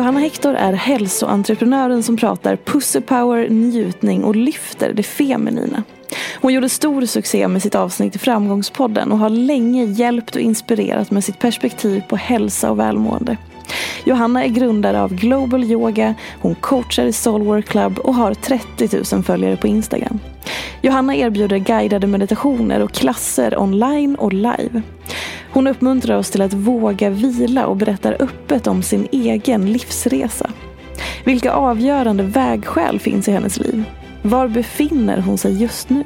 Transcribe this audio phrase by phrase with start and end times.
[0.00, 5.82] Johanna Hector är hälsoentreprenören som pratar pussypower, njutning och lyfter det feminina.
[6.40, 11.10] Hon gjorde stor succé med sitt avsnitt i Framgångspodden och har länge hjälpt och inspirerat
[11.10, 13.36] med sitt perspektiv på hälsa och välmående.
[14.04, 19.24] Johanna är grundare av Global Yoga, hon coachar i Soulwork Club och har 30 000
[19.24, 20.18] följare på Instagram.
[20.82, 24.82] Johanna erbjuder guidade meditationer och klasser online och live.
[25.52, 30.50] Hon uppmuntrar oss till att våga vila och berättar öppet om sin egen livsresa.
[31.24, 33.84] Vilka avgörande vägskäl finns i hennes liv?
[34.22, 36.04] Var befinner hon sig just nu?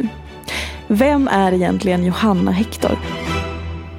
[0.86, 2.98] Vem är egentligen Johanna Hector?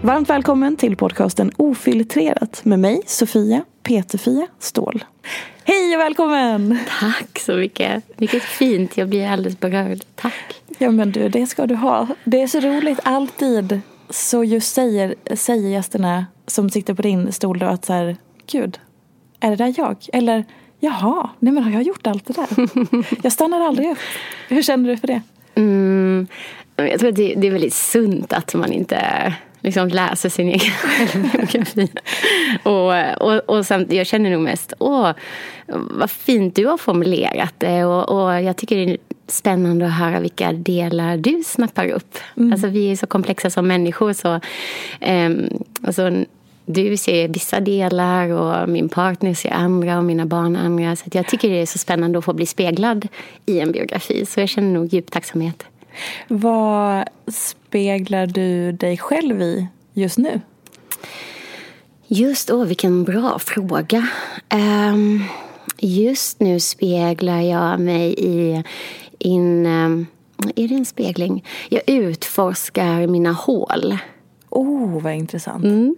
[0.02, 5.04] Varmt välkommen till podcasten Ofiltrerat med mig, Sofia Peterfia Ståhl.
[5.64, 6.78] Hej och välkommen!
[7.00, 8.04] Tack så mycket.
[8.18, 8.98] Vilket fint.
[8.98, 10.00] Jag blir alldeles berörd.
[10.16, 10.62] Tack.
[10.78, 12.08] Ja men du, det ska du ha.
[12.24, 13.82] Det är så roligt alltid.
[14.10, 18.18] Så just säger, säger gästerna som sitter på din stol då att så här,
[18.48, 18.80] gud,
[19.40, 19.98] är det där jag?
[20.14, 20.46] Eller
[20.80, 22.48] jaha, nej men har jag gjort allt det där?
[23.24, 23.98] jag stannar aldrig upp.
[24.48, 25.22] Hur känner du för det?
[25.56, 26.28] Mm,
[26.76, 30.60] jag tror att det, det är väldigt sunt att man inte liksom läser sin egen
[30.74, 31.92] självbiografi.
[32.64, 35.12] och, och, och samt, jag känner nog mest, åh,
[35.68, 37.86] vad fint du har formulerat det.
[37.86, 42.18] Och, och jag tycker det spännande att höra vilka delar du snappar upp.
[42.38, 42.52] Mm.
[42.52, 44.14] Alltså vi är så komplexa som människor.
[44.14, 44.40] så
[45.08, 45.50] um,
[45.84, 46.12] alltså,
[46.66, 50.96] du ser vissa delar och min partner ser andra och mina barn andra.
[50.96, 53.08] Så jag tycker det är så spännande att få bli speglad
[53.46, 54.26] i en biografi.
[54.26, 55.64] Så jag känner nog djup tacksamhet.
[56.28, 60.42] Vad speglar du dig själv i just nu?
[62.08, 64.08] Just, åh vilken bra fråga.
[64.54, 65.24] Um,
[65.80, 68.64] just nu speglar jag mig i
[69.20, 70.08] in, um,
[70.56, 71.46] är det en spegling?
[71.70, 73.98] Jag utforskar mina hål.
[74.50, 75.64] Oh, vad intressant.
[75.64, 75.96] Mm.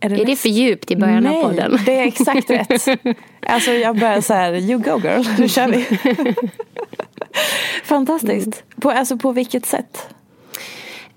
[0.00, 1.78] Är, det, är det för djupt i början Nej, av podden?
[1.86, 2.88] det är exakt rätt.
[3.40, 5.84] Alltså jag börjar så här, you go girl, nu kör vi.
[7.84, 8.64] Fantastiskt.
[8.80, 10.14] På, alltså på vilket sätt?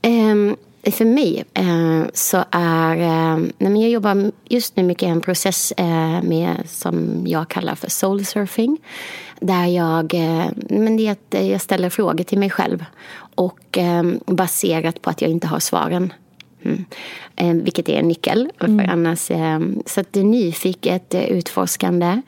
[0.04, 5.12] Um, för mig uh, så är, uh, nej men jag jobbar just nu mycket i
[5.12, 8.78] en process uh, med som jag kallar för soul surfing.
[9.40, 10.14] Där jag,
[10.70, 12.86] men det att jag ställer frågor till mig själv
[13.36, 13.78] och
[14.26, 16.14] baserat på att jag inte har svaren.
[16.64, 16.86] Mm.
[17.36, 18.52] Eh, vilket är en nyckel.
[18.60, 18.80] Mm.
[18.80, 22.22] För annars, eh, så att det är nyfiket, eh, utforskande.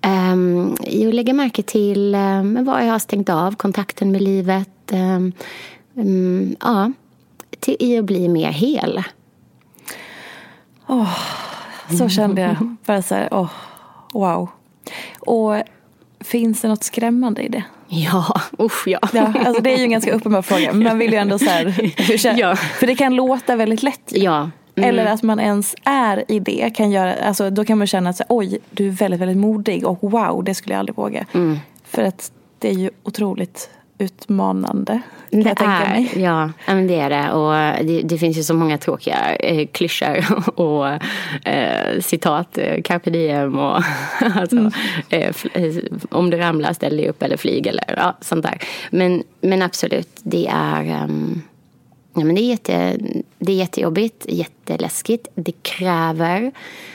[0.00, 0.36] Eh,
[1.00, 4.92] jag lägger märke till eh, vad jag har stängt av, kontakten med livet.
[4.92, 5.20] Eh,
[5.96, 6.92] mm, ja,
[7.62, 9.02] till, i att bli mer hel.
[10.86, 11.18] Oh,
[11.98, 12.76] så kände jag.
[12.86, 13.50] Bara så här, oh,
[14.12, 14.48] wow.
[15.20, 15.54] Och
[16.20, 17.64] finns det något skrämmande i det?
[17.88, 18.98] Ja, usch ja.
[19.12, 20.72] ja alltså det är ju en ganska uppenbar fråga.
[20.72, 21.92] Men man vill ju ändå så här,
[22.38, 22.56] ja.
[22.56, 24.12] För det kan låta väldigt lätt.
[24.14, 24.50] Ja.
[24.74, 24.88] Mm.
[24.88, 26.70] Eller att man ens är i det.
[26.76, 29.98] Kan göra, alltså, då kan man känna att oj, du är väldigt, väldigt modig och
[30.00, 31.26] wow, det skulle jag aldrig våga.
[31.32, 31.58] Mm.
[31.84, 33.70] För att det är ju otroligt
[34.02, 35.00] utmanande.
[35.30, 36.12] Kan det jag tänka mig.
[36.16, 37.32] Ja, men det är det.
[37.32, 40.24] Och det, det finns ju så många tråkiga eh, klyschor
[40.60, 40.88] och
[41.48, 42.58] eh, citat.
[42.58, 43.76] Eh, carpe diem och
[44.34, 44.72] alltså, mm.
[45.08, 45.74] eh, eh,
[46.10, 48.58] om du ramlar ställ dig upp eller flyg eller ja, sånt där.
[48.90, 51.42] Men, men absolut, det är um,
[52.14, 52.96] Ja, men det, är jätte,
[53.38, 55.28] det är jättejobbigt, jätteläskigt.
[55.34, 56.52] Det kräver,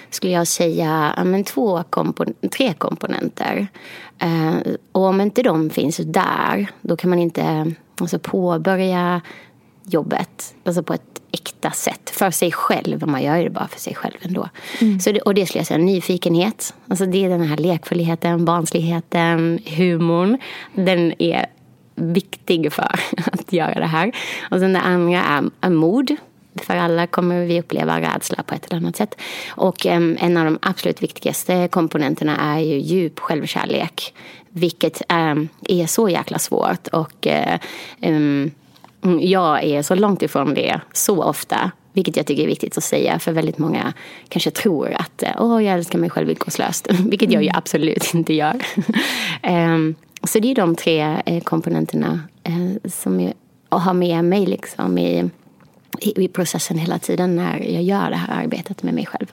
[0.09, 3.67] skulle jag säga, ja, men två kompon tre komponenter.
[4.19, 4.55] Eh,
[4.91, 9.21] och om inte de finns där, då kan man inte alltså, påbörja
[9.83, 12.09] jobbet alltså på ett äkta sätt.
[12.09, 13.07] För sig själv.
[13.07, 14.49] Man gör det bara för sig själv ändå.
[14.81, 14.99] Mm.
[14.99, 16.73] Så det, och det skulle jag säga, nyfikenhet.
[16.87, 20.37] Alltså det är den här lekfullheten, barnsligheten, humorn.
[20.73, 21.45] Den är
[21.97, 22.99] viktig för
[23.31, 24.11] att göra det här.
[24.51, 26.15] Och sen det andra är, är mod.
[26.63, 29.15] För alla kommer vi uppleva rädsla på ett eller annat sätt.
[29.49, 34.13] Och um, en av de absolut viktigaste komponenterna är ju djup självkärlek.
[34.49, 36.87] Vilket um, är så jäkla svårt.
[36.87, 38.51] Och uh, um,
[39.19, 41.71] jag är så långt ifrån det så ofta.
[41.93, 43.19] Vilket jag tycker är viktigt att säga.
[43.19, 43.93] För väldigt många
[44.29, 46.87] kanske tror att Åh, jag älskar mig själv villkorslöst.
[47.09, 47.57] Vilket jag ju mm.
[47.57, 48.61] absolut inte gör.
[50.23, 53.33] Så det är de tre eh, komponenterna eh, som jag
[53.69, 55.29] har med mig liksom i,
[55.99, 59.31] i processen hela tiden när jag gör det här arbetet med mig själv.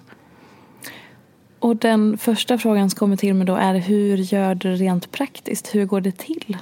[1.59, 5.75] Och den första frågan som kommer till mig då är hur gör du rent praktiskt?
[5.75, 6.57] Hur går det till?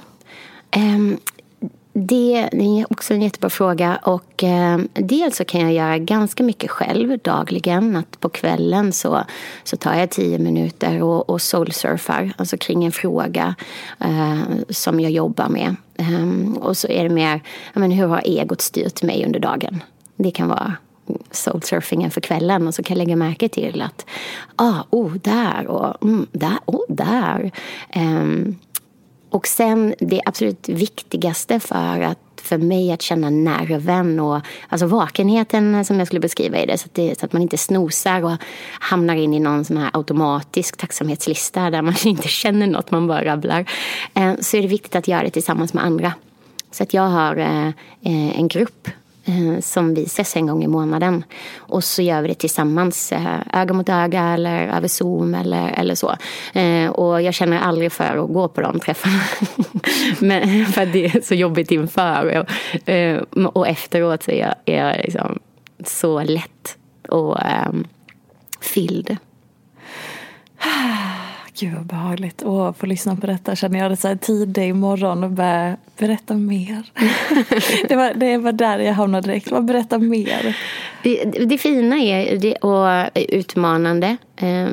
[1.95, 3.99] Det, är också en jättebra fråga.
[4.03, 7.95] Och, eh, dels så kan jag göra ganska mycket själv dagligen.
[7.95, 9.23] Att på kvällen så,
[9.63, 12.33] så tar jag tio minuter och, och soulsurfar.
[12.37, 13.55] Alltså kring en fråga
[13.99, 15.75] eh, som jag jobbar med.
[15.95, 17.41] Eh, och så är det mer,
[17.73, 19.83] men, hur har egot styrt mig under dagen?
[20.15, 20.75] Det kan vara
[21.31, 24.05] soulsurfingen för kvällen och så kan jag lägga märke till att
[24.55, 27.51] ah, oh, där och mm, där, oh, där.
[27.95, 28.55] Um,
[29.33, 35.85] och sen det absolut viktigaste för, att, för mig att känna nerven och alltså vakenheten
[35.85, 38.37] som jag skulle beskriva i det så, att det, så att man inte snosar och
[38.79, 43.25] hamnar in i någon sån här automatisk tacksamhetslista där man inte känner något, man bara
[43.25, 43.65] rabblar.
[44.13, 46.13] Eh, så är det viktigt att göra det tillsammans med andra.
[46.71, 47.67] Så att jag har eh,
[48.01, 48.89] eh, en grupp
[49.25, 51.23] Eh, som vi ses en gång i månaden.
[51.57, 55.95] Och så gör vi det tillsammans, eh, öga mot öga eller över Zoom eller, eller
[55.95, 56.15] så.
[56.53, 59.19] Eh, och jag känner aldrig för att gå på de träffarna.
[60.19, 62.45] Men, för det är så jobbigt inför.
[63.35, 65.39] Och, och efteråt så är jag, är jag liksom
[65.85, 66.77] så lätt
[67.09, 67.37] och
[67.69, 67.87] um,
[68.61, 69.17] fylld.
[71.59, 75.23] Gud vad behagligt att få lyssna på detta känner jag det så här tidig morgon
[75.23, 76.83] och bara berätta mer.
[77.87, 80.57] det, var, det var där jag hamnade direkt, bara berätta mer.
[81.03, 84.67] Det, det fina är, det, och utmanande eh,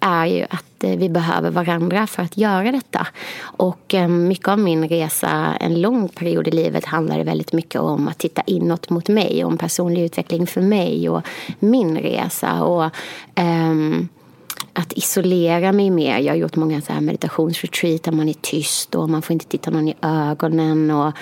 [0.00, 3.06] är ju att eh, vi behöver varandra för att göra detta.
[3.40, 8.08] Och eh, mycket av min resa, en lång period i livet, handlade väldigt mycket om
[8.08, 11.22] att titta inåt mot mig, om personlig utveckling för mig och
[11.58, 12.62] min resa.
[12.62, 12.90] Och,
[13.36, 14.08] um,
[14.72, 16.18] att isolera mig mer.
[16.18, 19.46] Jag har gjort många så här meditationsretreat där man är tyst och man får inte
[19.46, 20.90] titta någon i ögonen.
[20.90, 21.12] Och,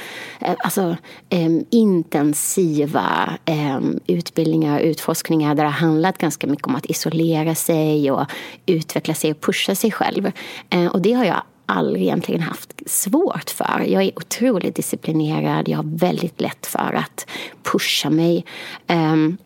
[0.41, 0.97] eh, alltså
[1.29, 7.55] eh, intensiva eh, utbildningar och utforskningar där det har handlat ganska mycket om att isolera
[7.55, 8.27] sig och
[8.67, 10.33] utveckla sig och pusha sig själv.
[10.71, 13.85] Eh, och det har jag aldrig egentligen haft svårt för.
[13.89, 17.27] Jag är otroligt disciplinerad, jag har väldigt lätt för att
[17.63, 18.45] pusha mig.
[18.89, 18.97] Um,
[19.27, 19.46] Eh,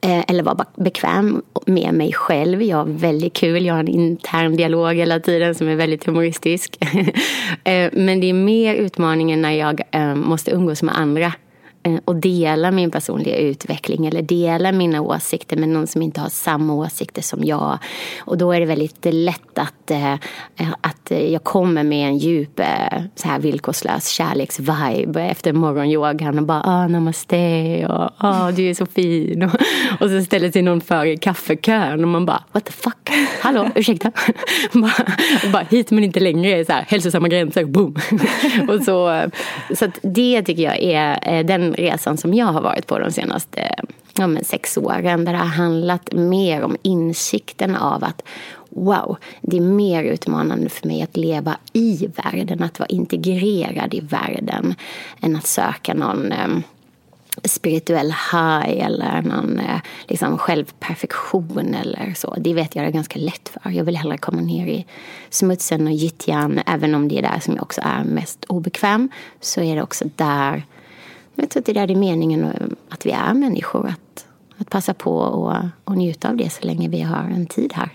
[0.00, 2.62] Eh, eller vara bekväm med mig själv.
[2.62, 6.78] Jag har väldigt kul, jag har en intern dialog hela tiden som är väldigt humoristisk.
[7.64, 11.32] Eh, men det är mer utmaningen när jag eh, måste umgås med andra
[11.82, 16.28] Eh, och dela min personliga utveckling eller dela mina åsikter med någon som inte har
[16.28, 17.78] samma åsikter som jag.
[18.20, 22.60] Och då är det väldigt lätt att, eh, eh, att jag kommer med en djup
[23.14, 28.86] så här villkorslös kärleksvibe efter morgonyogan och bara ah, namaste och ah, du är så
[28.86, 29.42] fin.
[29.42, 29.50] Och,
[30.00, 33.70] och så ställer sig någon för i kaffekön och man bara what the fuck, hallå
[33.74, 34.12] ursäkta.
[34.72, 35.06] bara,
[35.52, 37.96] bara hit men inte längre, så här, hälsosamma gränser, boom.
[38.68, 39.22] och så,
[39.74, 43.74] så det tycker jag är den resan som jag har varit på de senaste
[44.18, 45.24] ja, men sex åren.
[45.24, 48.22] Där det har handlat mer om insikten av att
[48.68, 54.00] wow, det är mer utmanande för mig att leva i världen, att vara integrerad i
[54.00, 54.74] världen
[55.20, 56.48] än att söka någon eh,
[57.44, 62.34] spirituell high eller någon eh, liksom, självperfektion eller så.
[62.38, 63.70] Det vet jag är ganska lätt för.
[63.70, 64.86] Jag vill hellre komma ner i
[65.30, 66.60] smutsen och gyttjan.
[66.66, 69.10] Även om det är där som jag också är mest obekväm
[69.40, 70.62] så är det också där
[71.42, 72.52] jag tror att det där är meningen
[72.88, 73.86] att vi är människor.
[73.88, 74.26] Att,
[74.58, 75.54] att passa på och,
[75.84, 77.90] och njuta av det så länge vi har en tid här.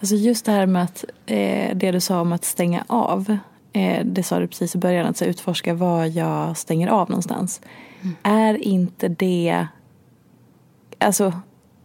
[0.00, 3.36] Alltså just det här med att, eh, det du sa om att stänga av.
[3.72, 7.60] eh, det sa du precis i början, att utforska vad jag stänger av någonstans.
[8.02, 8.16] Mm.
[8.22, 9.66] Är inte det,
[10.98, 11.32] alltså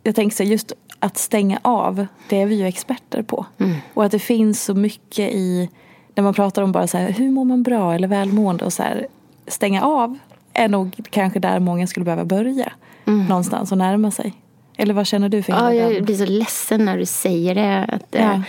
[0.03, 3.45] jag tänker så just att stänga av, det är vi ju experter på.
[3.57, 3.77] Mm.
[3.93, 5.69] Och att det finns så mycket i,
[6.15, 8.83] när man pratar om bara så här, hur mår man bra eller välmående och så
[8.83, 9.07] här,
[9.51, 10.17] stänga av
[10.53, 12.71] är nog kanske där många skulle behöva börja.
[13.05, 13.25] Mm.
[13.25, 14.33] Någonstans och närma sig.
[14.77, 17.85] Eller vad känner du för Ja, jag blir så ledsen när du säger det.
[17.93, 18.43] Att, ja.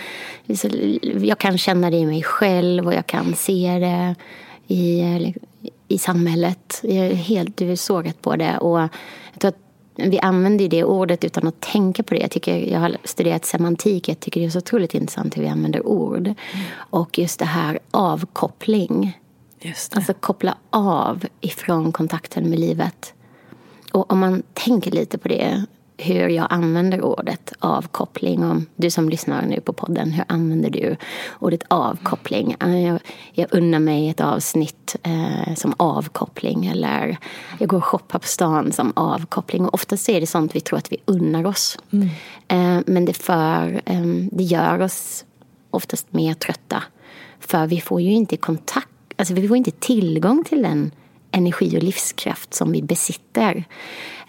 [0.45, 0.69] det så,
[1.21, 4.15] jag kan känna det i mig själv och jag kan se det
[4.67, 5.33] i,
[5.87, 6.79] i samhället.
[6.83, 8.57] Jag är helt du är sågat på det.
[8.57, 8.89] Och jag
[9.39, 9.57] tror att
[9.95, 12.21] vi använder det ordet utan att tänka på det.
[12.21, 14.09] Jag, tycker, jag har studerat semantik.
[14.09, 16.27] Jag tycker det är så otroligt intressant hur vi använder ord.
[16.27, 16.37] Mm.
[16.75, 19.17] Och just det här avkoppling.
[19.95, 23.13] Alltså koppla av ifrån kontakten med livet.
[23.91, 25.65] Och om man tänker lite på det
[25.97, 28.43] hur jag använder ordet avkoppling.
[28.43, 30.95] Om du som lyssnar nu på podden, hur använder du
[31.39, 32.55] ordet avkoppling?
[32.59, 32.99] Jag,
[33.31, 37.17] jag unnar mig ett avsnitt eh, som avkoppling eller
[37.59, 39.65] jag går och shoppar på stan som avkoppling.
[39.65, 41.77] Och oftast är det sånt vi tror att vi unnar oss.
[41.91, 42.09] Mm.
[42.47, 45.25] Eh, men det, för, eh, det gör oss
[45.69, 46.83] oftast mer trötta.
[47.39, 50.91] För vi får ju inte kontakt, alltså vi får inte tillgång till den
[51.31, 53.63] energi och livskraft som vi besitter.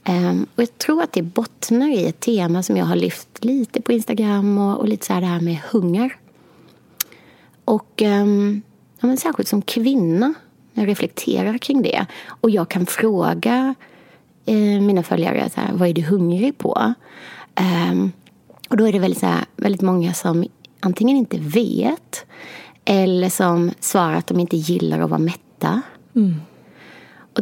[0.05, 3.83] Ehm, och jag tror att det bottnar i ett tema som jag har lyft lite
[3.83, 6.17] på Instagram och, och lite så här det här med hunger.
[7.65, 8.63] Och ehm,
[9.01, 10.35] ja, men särskilt som kvinna,
[10.73, 13.75] när jag reflekterar kring det och jag kan fråga
[14.47, 16.95] eh, mina följare så här, vad är du hungrig på?
[17.91, 18.13] Um,
[18.69, 20.45] och då är det väldigt, så här, väldigt många som
[20.81, 22.27] antingen inte vet
[22.85, 25.83] eller som svarar att de inte gillar att vara mätta.
[26.15, 26.35] Mm.
[27.33, 27.41] Och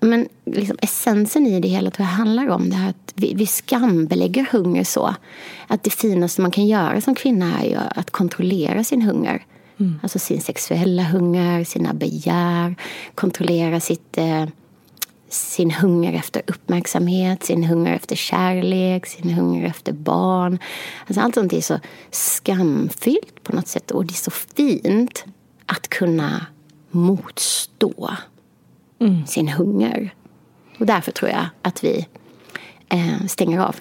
[0.00, 3.46] men liksom essensen i det hela tror jag handlar om det här att vi, vi
[3.46, 5.14] skambelägger hunger så.
[5.66, 9.44] Att det finaste man kan göra som kvinna är ju att kontrollera sin hunger.
[9.78, 10.00] Mm.
[10.02, 12.74] Alltså sin sexuella hunger, sina begär,
[13.14, 14.44] kontrollera sitt, eh,
[15.28, 20.58] sin hunger efter uppmärksamhet, sin hunger efter kärlek, sin hunger efter barn.
[21.06, 21.80] Alltså allt sånt är så
[22.10, 25.24] skamfyllt på något sätt och det är så fint
[25.66, 26.46] att kunna
[26.90, 28.10] motstå
[28.98, 29.26] mm.
[29.26, 30.14] sin hunger.
[30.78, 32.06] Och därför tror jag att vi
[32.88, 33.76] eh, stänger av.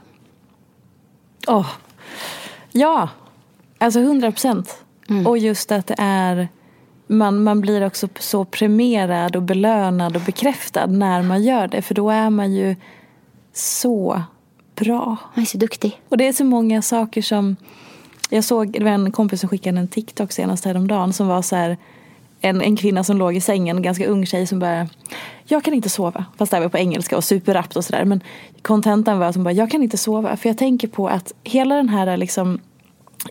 [1.47, 1.69] Oh.
[2.71, 3.09] Ja,
[3.77, 4.85] alltså hundra procent.
[5.09, 5.27] Mm.
[5.27, 6.47] Och just att det är
[7.07, 11.81] man, man blir också så premierad och belönad och bekräftad när man gör det.
[11.81, 12.75] För då är man ju
[13.53, 14.21] så
[14.75, 15.17] bra.
[15.33, 16.01] Man är så duktig.
[16.09, 17.55] Och det är så många saker som...
[18.29, 21.55] Jag såg, det var en kompis som skickade en TikTok senast häromdagen som var så
[21.55, 21.77] här
[22.41, 24.87] en, en kvinna som låg i sängen, en ganska ung tjej som bara
[25.45, 26.25] Jag kan inte sova.
[26.37, 28.05] Fast det var på engelska och superrappt och sådär.
[28.05, 28.21] Men
[28.61, 30.37] kontentan var att hon bara, jag kan inte sova.
[30.37, 32.59] För jag tänker på att hela den här liksom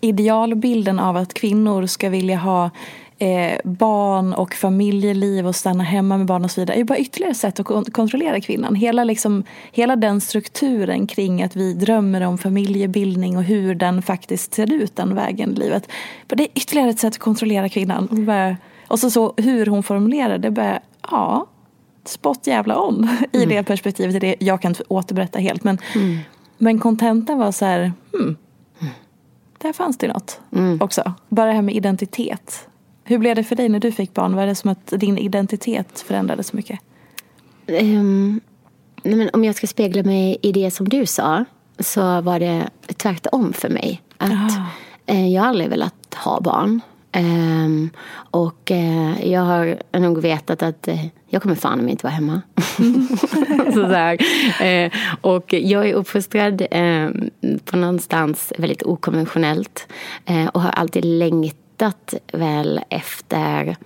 [0.01, 2.71] idealbilden av att kvinnor ska vilja ha
[3.19, 7.35] eh, barn och familjeliv och stanna hemma med barn och så vidare är bara ytterligare
[7.35, 8.75] sätt att kont kontrollera kvinnan.
[8.75, 14.55] Hela, liksom, hela den strukturen kring att vi drömmer om familjebildning och hur den faktiskt
[14.55, 15.89] ser ut den vägen i livet.
[16.27, 18.09] Det är ytterligare ett sätt att kontrollera kvinnan.
[18.11, 18.57] Bara,
[18.89, 20.81] och så, så hur hon formulerade det, bara,
[21.11, 21.47] ja,
[22.05, 23.49] spot jävla on i mm.
[23.49, 24.21] det perspektivet.
[24.21, 26.19] Det, jag kan inte återberätta helt men mm.
[26.59, 28.37] men kontentan var så här, hmm,
[29.59, 30.81] där fanns det något mm.
[30.81, 31.13] också.
[31.29, 32.69] Bara det här med identitet.
[33.05, 34.37] Hur blev det för dig när du fick barn?
[34.37, 36.81] Var det som att din identitet förändrades så mycket?
[37.67, 38.41] Um,
[39.03, 41.45] men om jag ska spegla mig i det som du sa
[41.79, 44.03] så var det tvärtom för mig.
[44.19, 45.33] Att oh.
[45.33, 46.81] Jag har aldrig velat ha barn.
[47.17, 52.43] Um, och uh, jag har nog vetat att uh, jag kommer fan inte vara hemma.
[53.75, 53.81] så
[54.65, 57.31] uh, och jag är uppfostrad ehm,
[57.65, 59.87] på någonstans väldigt okonventionellt
[60.53, 61.64] och har alltid längtat
[62.33, 63.77] väl efter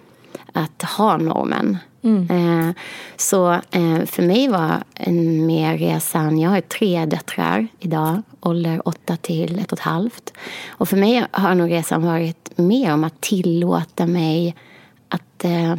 [0.52, 1.78] att ha normen.
[2.02, 2.30] Mm.
[2.30, 2.75] Eh,
[3.16, 9.16] så eh, för mig var en mer resan, jag har tre döttrar idag, ålder åtta
[9.16, 10.33] till ett och ett halvt.
[10.68, 14.54] Och för mig har nog resan varit mer om att tillåta mig
[15.09, 15.76] att eh,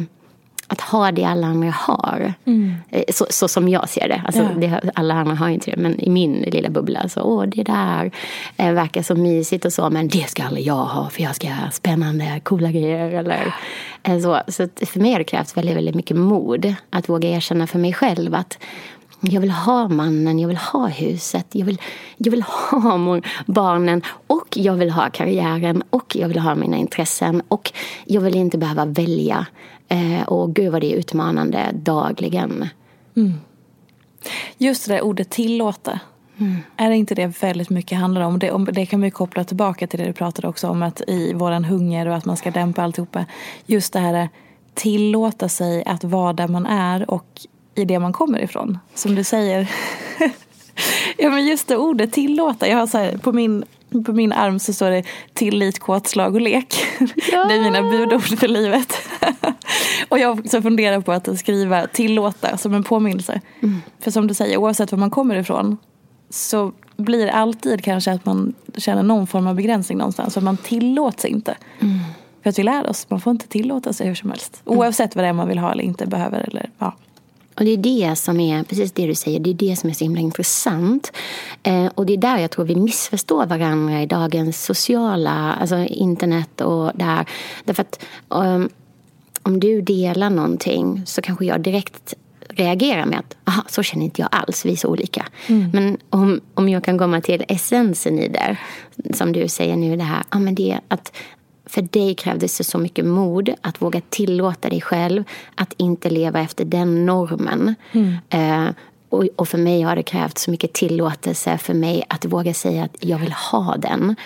[0.72, 2.32] att ha det alla andra har.
[2.44, 2.74] Mm.
[2.90, 4.22] Eh, så, så, som jag ser det.
[4.26, 4.48] Alltså, ja.
[4.60, 4.90] det.
[4.94, 7.08] Alla andra har inte det, men i min lilla bubbla.
[7.08, 8.10] Så, åh, det där
[8.56, 11.48] eh, verkar så mysigt och så, men det ska aldrig jag ha för jag ska
[11.48, 13.10] ha spännande, coola grejer.
[13.10, 13.54] Eller,
[14.02, 17.66] eh, så så för mig har det krävts väldigt, väldigt mycket mod att våga erkänna
[17.66, 18.58] för mig själv att
[19.20, 21.80] jag vill ha mannen, jag vill ha huset, jag vill,
[22.16, 27.42] jag vill ha barnen och jag vill ha karriären och jag vill ha mina intressen
[27.48, 27.72] och
[28.04, 29.46] jag vill inte behöva välja.
[29.88, 32.68] Eh, och gud vad det är utmanande dagligen.
[33.16, 33.32] Mm.
[34.58, 36.00] Just det där ordet tillåta.
[36.38, 36.56] Mm.
[36.76, 38.38] Är det inte det väldigt mycket handlar om?
[38.38, 38.64] Det, om?
[38.64, 42.08] det kan vi koppla tillbaka till det du pratade också om att i våran hunger
[42.08, 43.24] och att man ska dämpa alltihopa.
[43.66, 44.28] Just det här
[44.74, 47.40] tillåta sig att vara där man är och
[47.80, 48.78] i det man kommer ifrån.
[48.94, 49.70] Som du säger.
[51.16, 52.68] ja men just det ordet tillåta.
[52.68, 53.64] Jag har så här, på min
[54.04, 56.74] på min arm så står det tillit, kåtslag och lek.
[57.32, 57.44] Ja.
[57.48, 58.94] Det är mina budord för livet.
[60.08, 63.40] och jag har också funderat på att skriva tillåta som en påminnelse.
[63.62, 63.82] Mm.
[64.00, 65.76] För som du säger, oavsett var man kommer ifrån
[66.30, 70.34] så blir det alltid kanske att man känner någon form av begränsning någonstans.
[70.34, 71.56] För man tillåts inte.
[71.80, 71.98] Mm.
[72.42, 74.62] För att vi lär oss, man får inte tillåta sig hur som helst.
[74.66, 74.78] Mm.
[74.78, 76.40] Oavsett vad det är man vill ha eller inte behöver.
[76.40, 76.94] Eller, ja.
[77.60, 79.94] Och det är det som är, precis det du säger, det är det som är
[79.94, 81.12] så himla intressant.
[81.62, 86.60] Eh, och det är där jag tror vi missförstår varandra i dagens sociala, alltså internet
[86.60, 87.26] och där.
[87.64, 88.68] Därför att um,
[89.42, 92.14] om du delar någonting så kanske jag direkt
[92.48, 95.26] reagerar med att aha, så känner inte jag alls, vi är så olika.
[95.46, 95.70] Mm.
[95.72, 98.56] Men om, om jag kan komma till essensen i det,
[99.14, 101.12] som du säger nu, det här, ja, men det att
[101.70, 105.24] för dig krävdes det så mycket mod att våga tillåta dig själv
[105.54, 107.74] att inte leva efter den normen.
[107.92, 108.16] Mm.
[108.30, 108.74] Eh,
[109.08, 112.84] och, och, för mig har det krävt så mycket tillåtelse för mig att våga säga
[112.84, 114.16] att jag vill ha den.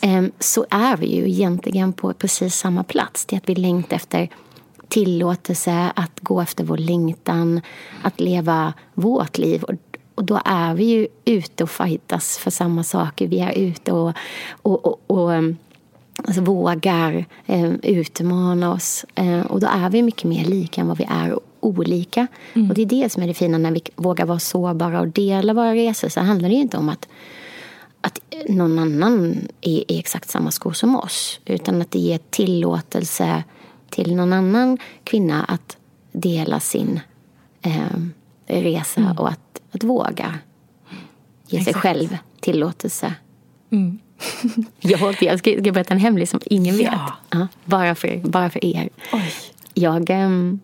[0.00, 3.26] Eh, så är vi ju egentligen på precis samma plats.
[3.26, 4.28] Det är att vi längtar efter
[4.88, 7.60] tillåtelse, att gå efter vår längtan,
[8.02, 9.62] att leva vårt liv.
[9.62, 9.74] Och,
[10.14, 13.26] och då är vi ju ute och fightas för samma saker.
[13.26, 14.12] Vi är ute och,
[14.62, 15.56] och, och, och ehm,
[16.26, 19.04] alltså vågar eh, utmana oss.
[19.14, 22.26] Eh, och då är vi mycket mer lika än vad vi är olika.
[22.54, 22.70] Mm.
[22.70, 25.52] Och det är det som är det fina när vi vågar vara sårbara och dela
[25.52, 26.08] våra resor.
[26.08, 27.08] Så handlar det ju inte om att,
[28.00, 31.40] att någon annan är i exakt samma skor som oss.
[31.44, 33.44] Utan att det ger tillåtelse
[33.90, 35.76] till någon annan kvinna att
[36.12, 37.00] dela sin
[37.62, 37.96] eh,
[38.46, 39.18] resa mm.
[39.18, 40.34] och att, att våga
[41.46, 41.74] ge exakt.
[41.74, 43.14] sig själv tillåtelse.
[43.70, 43.98] Mm.
[44.80, 46.92] jag, jag ska, ska berätta en hemlis som ingen vet.
[47.30, 47.48] Ja.
[47.64, 48.88] bara, för, bara för er.
[49.12, 49.32] Oj.
[49.74, 50.60] Jag, ehm,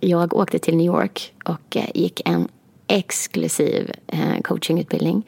[0.00, 2.48] jag åkte till New York och eh, gick en
[2.86, 5.22] exklusiv eh, coachingutbildning.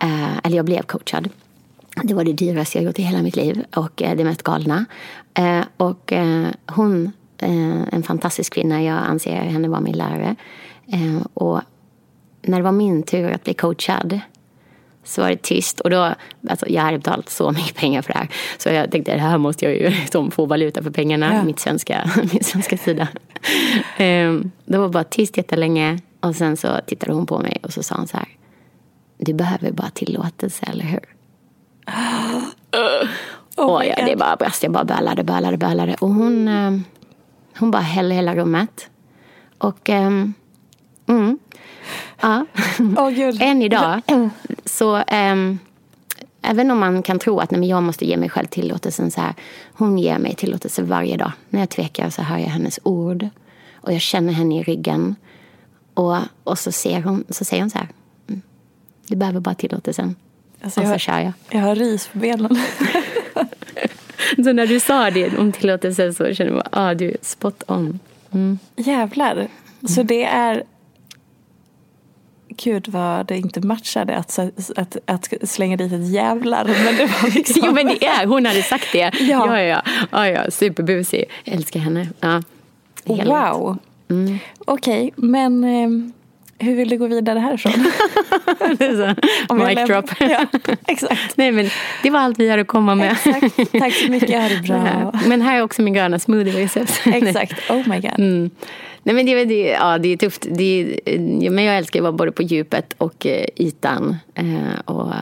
[0.00, 1.28] Eh, eller jag blev coachad.
[2.02, 4.84] Det var det dyraste jag gjort i hela mitt liv och det mest galna.
[5.76, 6.12] Och
[6.66, 7.12] hon,
[7.92, 10.36] en fantastisk kvinna, jag anser henne vara min lärare.
[11.34, 11.60] Och
[12.42, 14.20] när det var min tur att bli coachad
[15.04, 15.80] så var det tyst.
[15.80, 16.14] Och då,
[16.48, 18.28] alltså jag hade betalat så mycket pengar för det här.
[18.58, 21.34] Så jag tänkte, det här måste jag ju liksom få valuta för pengarna.
[21.34, 21.42] Ja.
[21.42, 23.08] Mitt svenska, min svenska sida.
[23.98, 25.98] Um, det var bara tyst jättelänge.
[26.20, 28.28] Och sen så tittade hon på mig och så sa hon så här.
[29.18, 31.00] Du behöver bara tillåtelse, eller hur?
[33.56, 34.62] oh och jag, det bara brast.
[34.62, 35.94] Jag bara bölade, bölade, bölade.
[36.00, 36.84] Och hon, um,
[37.58, 38.90] hon bara hällde hela rummet.
[39.58, 40.34] Och um,
[41.06, 41.38] mm,
[42.20, 42.46] Ja.
[42.78, 44.00] Oh, Än idag.
[44.64, 45.58] Så um,
[46.42, 49.34] även om man kan tro att nej, jag måste ge mig själv tillåtelsen så här.
[49.72, 51.32] Hon ger mig tillåtelse varje dag.
[51.48, 53.28] När jag tvekar så hör jag hennes ord.
[53.74, 55.16] Och jag känner henne i ryggen.
[55.94, 57.88] Och, och så, ser hon, så säger hon så här.
[58.28, 58.42] Mm,
[59.06, 60.16] du behöver bara tillåtelsen.
[60.62, 61.32] Alltså, och så jag, kör jag.
[61.50, 62.58] Jag har ris på benen.
[64.44, 67.62] så när du sa det om tillåtelse så kände jag att ah, du är spot
[67.66, 67.98] on.
[68.30, 68.58] Mm.
[68.76, 69.48] Jävlar.
[69.88, 70.62] Så det är
[72.56, 74.38] gud vad det inte matchade att,
[74.76, 76.64] att, att slänga dit ett jävlar.
[76.64, 77.62] Men det var liksom...
[77.66, 79.12] jo men det är, hon hade sagt det.
[79.20, 79.82] Ja, ja, ja.
[80.10, 81.24] ja, ja superbusig.
[81.44, 82.08] Älskar henne.
[82.20, 82.42] Ja.
[83.04, 83.78] Wow.
[84.10, 84.38] Mm.
[84.64, 85.88] Okej, okay, men eh,
[86.62, 87.72] hur vill du gå vidare härifrån?
[89.66, 90.10] Mic drop.
[90.20, 90.46] ja,
[90.86, 91.36] exakt.
[91.36, 91.70] Nej men
[92.02, 93.12] det var allt vi hade att komma med.
[93.12, 93.72] Exakt.
[93.72, 95.12] Tack så mycket, ha det bra.
[95.26, 96.68] Men här är också min gröna smoothie
[97.04, 98.18] exakt, oh my god.
[98.18, 98.50] Mm.
[99.02, 100.46] Nej, men det, det, ja, det är tufft.
[100.50, 101.00] Det,
[101.50, 104.16] men jag älskar att vara både på djupet och eh, ytan.
[104.34, 105.12] Eh, och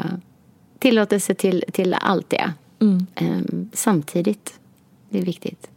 [0.79, 2.53] tillåtelse till, till allt det.
[2.81, 3.07] Mm.
[3.15, 4.55] Eh, samtidigt.
[5.11, 5.71] Det är viktigt.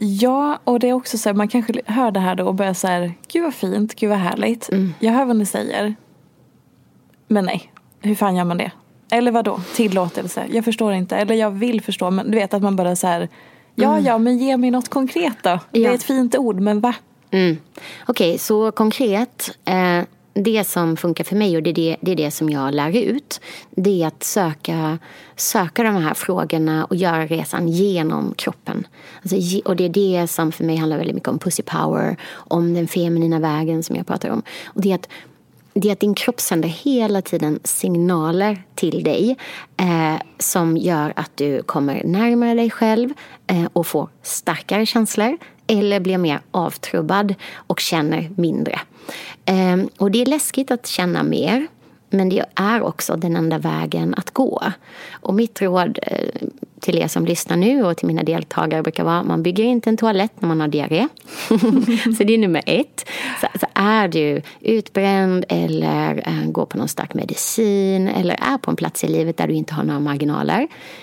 [0.00, 2.74] Ja, och det är också så här, man kanske hör det här då och börjar
[2.74, 4.68] så här, gud vad fint, gud vad härligt.
[4.72, 4.94] Mm.
[4.98, 5.94] Jag hör vad ni säger.
[7.28, 8.70] Men nej, hur fan gör man det?
[9.10, 9.60] Eller vad då?
[9.74, 10.46] Tillåtelse?
[10.50, 11.16] Jag förstår inte.
[11.16, 13.28] Eller jag vill förstå, men du vet att man bara så här
[13.80, 14.04] Ja, mm.
[14.04, 15.50] ja, men ge mig något konkret då.
[15.50, 15.60] Ja.
[15.70, 16.94] Det är ett fint ord, men va?
[17.30, 17.56] Mm.
[18.06, 19.58] Okej, okay, så konkret.
[19.64, 20.00] Eh,
[20.42, 22.96] det som funkar för mig och det är det, det är det som jag lär
[22.96, 23.40] ut.
[23.70, 24.98] Det är att söka,
[25.36, 28.86] söka de här frågorna och göra resan genom kroppen.
[29.22, 32.74] Alltså, och det är det som för mig handlar väldigt mycket om pussy power, om
[32.74, 34.42] den feminina vägen som jag pratar om.
[34.66, 35.08] Och det är att
[35.74, 39.36] det är att din kropp sänder hela tiden signaler till dig
[39.76, 43.12] eh, som gör att du kommer närmare dig själv
[43.46, 48.80] eh, och får starkare känslor eller blir mer avtrubbad och känner mindre.
[49.44, 51.66] Ehm, och det är läskigt att känna mer.
[52.10, 54.62] Men det är också den enda vägen att gå.
[55.12, 56.48] Och mitt råd eh,
[56.80, 59.96] till er som lyssnar nu och till mina deltagare brukar vara man bygger inte en
[59.96, 61.08] toalett när man har diarré.
[62.18, 63.08] så det är nummer ett.
[63.40, 68.70] Så, så är du utbränd eller äh, går på någon stark medicin eller är på
[68.70, 70.58] en plats i livet där du inte har några marginaler.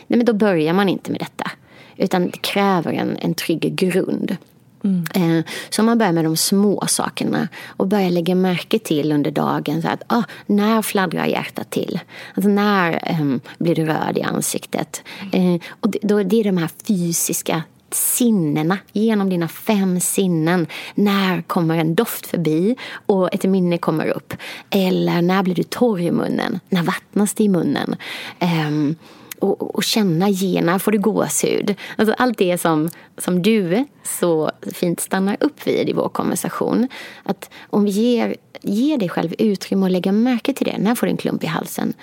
[0.07, 1.51] Nej, men då börjar man inte med detta.
[1.97, 4.37] Utan det kräver en, en trygg grund.
[4.85, 5.43] Mm.
[5.69, 9.87] Så man börjar med de små sakerna och börjar lägga märke till under dagen så
[9.87, 11.99] att ah, när fladdrar hjärtat till?
[12.35, 15.03] Alltså när um, blir du röd i ansiktet?
[15.33, 15.53] Mm.
[15.53, 20.67] Uh, och det, då, det är de här fysiska sinnena, genom dina fem sinnen.
[20.95, 24.33] När kommer en doft förbi och ett minne kommer upp?
[24.69, 26.59] Eller när blir du torr i munnen?
[26.69, 27.95] När vattnas det i munnen?
[28.39, 28.95] Um,
[29.39, 31.75] och, och känna gena, får du gåshud?
[31.97, 36.87] Alltså allt det som, som du så fint stannar upp vid i vår konversation.
[37.23, 40.77] Att om vi ger, ger dig själv utrymme att lägga märke till det.
[40.77, 41.93] När får du en klump i halsen?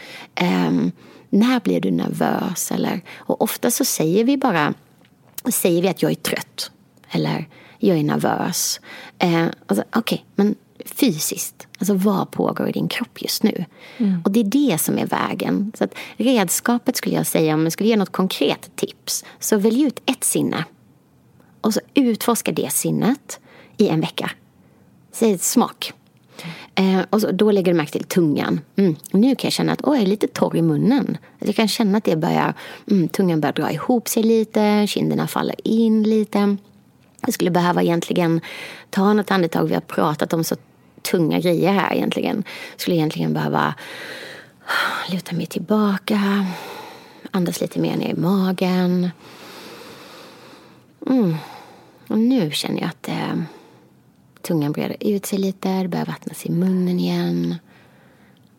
[0.41, 0.93] Um,
[1.31, 2.73] när blir du nervös?
[2.73, 4.75] Eller, och ofta så säger vi bara
[5.51, 6.71] säger vi att jag är trött.
[7.11, 8.81] Eller jag är nervös.
[9.19, 11.67] Eh, alltså, Okej, okay, men fysiskt.
[11.79, 13.65] Alltså vad pågår i din kropp just nu?
[13.97, 14.23] Mm.
[14.25, 15.73] Och det är det som är vägen.
[15.79, 19.83] Så att redskapet skulle jag säga, om jag skulle ge något konkret tips, så välj
[19.83, 20.65] ut ett sinne.
[21.61, 23.41] Och så utforska det sinnet
[23.77, 24.31] i en vecka.
[25.13, 25.93] Säg smak.
[26.75, 28.61] Eh, och så, då lägger du märke till tungan.
[28.77, 28.97] Mm.
[29.11, 31.19] Nu kan jag känna att oh, jag är lite torr i munnen.
[31.39, 32.55] Jag kan känna att det börjar,
[32.91, 36.57] mm, tungan börjar dra ihop sig lite, kinderna faller in lite.
[37.21, 38.41] Jag skulle behöva egentligen
[38.91, 39.65] ta något andetag.
[39.65, 40.57] Vi har pratat om så
[41.03, 42.45] tunga grejer här egentligen.
[42.77, 43.75] Skulle egentligen behöva
[45.11, 46.47] luta mig tillbaka,
[47.31, 49.11] andas lite mer ner i magen.
[51.07, 51.37] Mm.
[52.09, 53.43] Och nu känner jag att eh,
[54.43, 57.55] tungan breder ut sig lite, det börjar vattnas i munnen igen.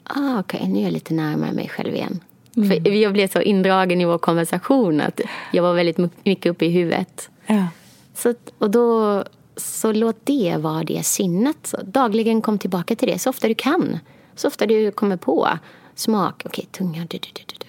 [0.03, 2.19] Ah, Okej, okay, nu är jag lite närmare mig själv igen.
[2.55, 2.69] Mm.
[2.69, 6.69] För jag blev så indragen i vår konversation att jag var väldigt mycket uppe i
[6.69, 7.29] huvudet.
[7.45, 7.67] Ja.
[8.15, 9.23] Så, och då
[9.55, 11.57] så låt det vara det sinnet.
[11.63, 13.99] Så dagligen kom tillbaka till det så ofta du kan.
[14.35, 15.49] Så ofta du kommer på
[15.95, 16.43] smak.
[16.45, 17.01] Okej, okay, tunga.
[17.09, 17.65] Du, du, du,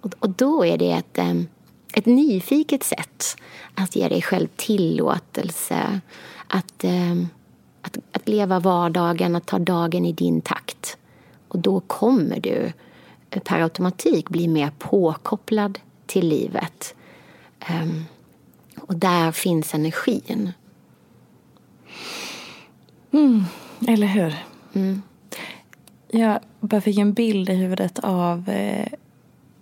[0.00, 1.18] och, och då är det ett,
[1.94, 3.36] ett nyfiket sätt
[3.74, 6.00] att ge dig själv tillåtelse.
[6.48, 6.84] Att,
[7.82, 10.96] att, att leva vardagen, att ta dagen i din takt.
[11.48, 12.72] Och då kommer du
[13.30, 16.94] eh, per automatik bli mer påkopplad till livet.
[18.76, 20.52] och där finns energin.
[23.12, 23.44] Mm,
[23.88, 24.34] eller hur?
[24.72, 25.02] Mm.
[26.08, 28.86] Jag bara fick en bild i huvudet av eh,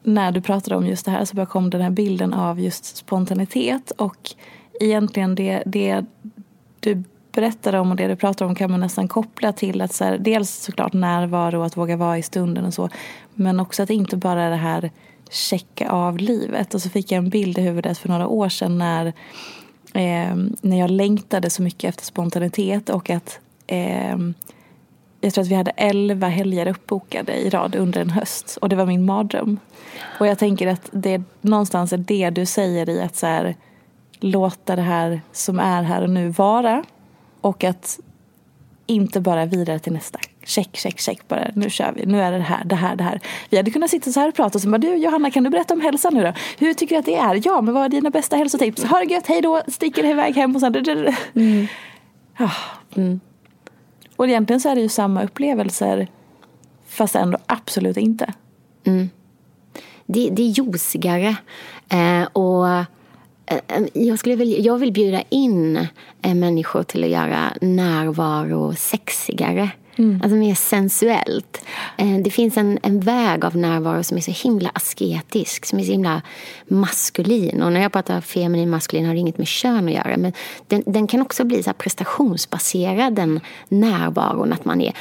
[0.03, 2.97] när du pratade om just det här så bara kom den här bilden av just
[2.97, 4.31] spontanitet och
[4.81, 6.05] egentligen det, det
[6.81, 10.05] du berättade om och det du pratar om kan man nästan koppla till att så
[10.05, 12.89] här, dels såklart närvaro och att våga vara i stunden och så
[13.35, 14.91] men också att inte bara det här
[15.31, 18.79] checka av livet och så fick jag en bild i huvudet för några år sedan
[18.79, 19.13] när
[19.95, 24.17] eh, när jag längtade så mycket efter spontanitet och att eh,
[25.21, 28.77] jag tror att vi hade elva helger uppbokade i rad under en höst och det
[28.77, 29.59] var min mardröm.
[30.21, 33.57] Och jag tänker att det någonstans är det du säger i att så här,
[34.21, 36.85] låta det här som är här och nu vara
[37.41, 38.01] och att
[38.91, 40.19] inte bara vidare till nästa.
[40.45, 41.51] Check, check, check bara.
[41.55, 42.07] Nu kör vi.
[42.07, 43.21] Nu är det här, det här, det här.
[43.51, 45.51] Vi hade kunnat sitta så här och prata och så bara, du Johanna kan du
[45.51, 46.33] berätta om hälsan nu då?
[46.59, 47.41] Hur tycker du att det är?
[47.45, 48.85] Ja, men vad är dina bästa hälsotips?
[48.85, 50.75] Ha det gött, hej då, sticker iväg hem och sen...
[51.35, 51.67] Mm.
[52.37, 52.51] Ah.
[52.97, 53.21] Mm.
[54.17, 56.09] Och egentligen så är det ju samma upplevelser
[56.89, 58.33] fast ändå absolut inte.
[58.85, 59.11] Mm.
[60.07, 61.37] Det, det är josigare
[61.89, 62.67] eh, och
[63.93, 65.77] jag, skulle väl, jag vill bjuda in
[66.23, 69.71] eh, människor till att göra närvaro sexigare.
[69.97, 70.21] Mm.
[70.23, 71.65] Alltså mer sensuellt.
[71.99, 75.83] Eh, det finns en, en väg av närvaro som är så himla asketisk, som är
[75.83, 76.23] så himla
[76.69, 77.63] maskulin.
[77.63, 80.17] Och när jag pratar feminin maskulin har det inget med kön att göra.
[80.17, 80.33] Men
[80.67, 84.53] den, den kan också bli så prestationsbaserad, den närvaron.
[84.53, 84.93] Att man är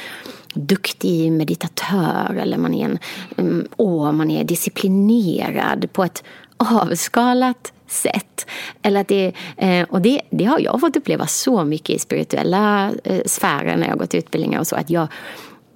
[0.54, 2.98] duktig meditatör eller man är, en,
[3.36, 6.24] mm, åh, man är disciplinerad på ett
[6.56, 8.46] avskalat sätt.
[8.82, 12.92] Eller att det, eh, och det, det har jag fått uppleva så mycket i spirituella
[13.04, 14.76] eh, sfärer när jag har gått utbildningar och så.
[14.76, 15.08] Att jag,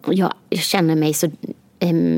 [0.06, 1.30] jag känner mig så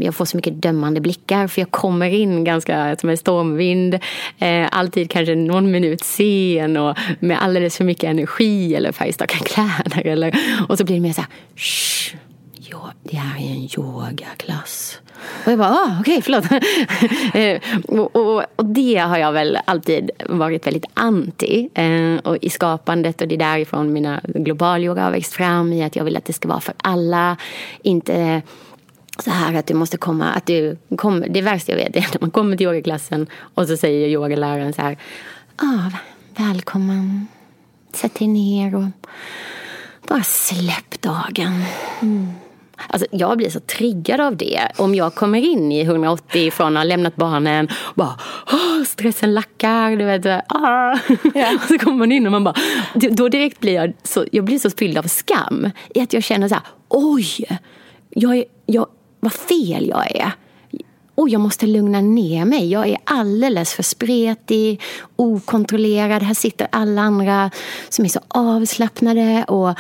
[0.03, 3.95] jag får så mycket dömande blickar för jag kommer in ganska som en stormvind.
[4.39, 10.07] Eh, alltid kanske någon minut sen och med alldeles för mycket energi eller färgstarka kläder.
[10.07, 11.31] Eller, och så blir det mer så här,
[12.70, 15.00] ja, det här är en yogaklass.
[15.44, 16.44] Och jag bara, ah, okej, okay, förlåt.
[17.35, 21.70] Eh, och, och, och, det har jag väl alltid varit väldigt anti.
[21.74, 25.96] Eh, och i skapandet och det är därifrån mina globalyoga har växt fram i att
[25.96, 27.37] jag vill att det ska vara för alla.
[27.83, 28.40] Inte eh,
[29.18, 32.20] så här att du måste komma, att du kommer, det värsta jag vet är när
[32.20, 34.98] man kommer till yogaklassen och så säger yogaläraren så här,
[35.57, 35.90] ah,
[36.37, 37.26] välkommen,
[37.92, 38.85] sätt dig ner och
[40.09, 41.64] bara släpp dagen.
[42.02, 42.33] Mm.
[42.89, 44.69] Alltså, jag blir så triggad av det.
[44.77, 48.17] Om jag kommer in i 180 från att ha lämnat barnen och bara
[48.87, 49.97] stressen lackar.
[49.97, 50.99] Du vet, ah.
[51.35, 51.55] yeah.
[51.62, 52.55] och så kommer man in och man bara,
[52.95, 55.71] då direkt blir jag så, jag blir så fylld av skam.
[55.95, 57.59] I att jag känner så här, oj,
[58.11, 58.87] jag, jag,
[59.21, 60.33] vad fel jag är.
[61.15, 62.71] Och jag måste lugna ner mig.
[62.71, 64.83] Jag är alldeles för spretig,
[65.17, 66.23] okontrollerad.
[66.23, 67.51] Här sitter alla andra
[67.89, 69.79] som är så avslappnade och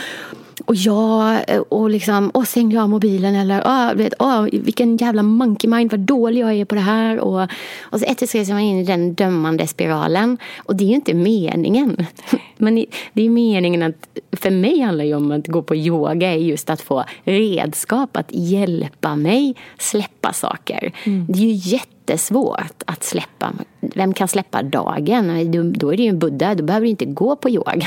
[0.66, 5.70] och jag, och liksom, och stängde jag mobilen eller oh, vet, oh, vilken jävla monkey
[5.70, 7.20] mind, vad dålig jag är på det här.
[7.20, 7.42] Och,
[7.80, 10.38] och så ett tre så man in i den dömande spiralen.
[10.58, 12.06] Och det är ju inte meningen.
[12.56, 16.36] Men det är meningen att, för mig handlar det om att gå på yoga är
[16.36, 20.92] just att få redskap att hjälpa mig släppa saker.
[21.04, 21.26] Mm.
[21.28, 23.52] Det är ju jättesvårt att släppa.
[23.80, 25.52] Vem kan släppa dagen?
[25.72, 27.86] Då är det ju en buddha, då behöver du inte gå på yoga.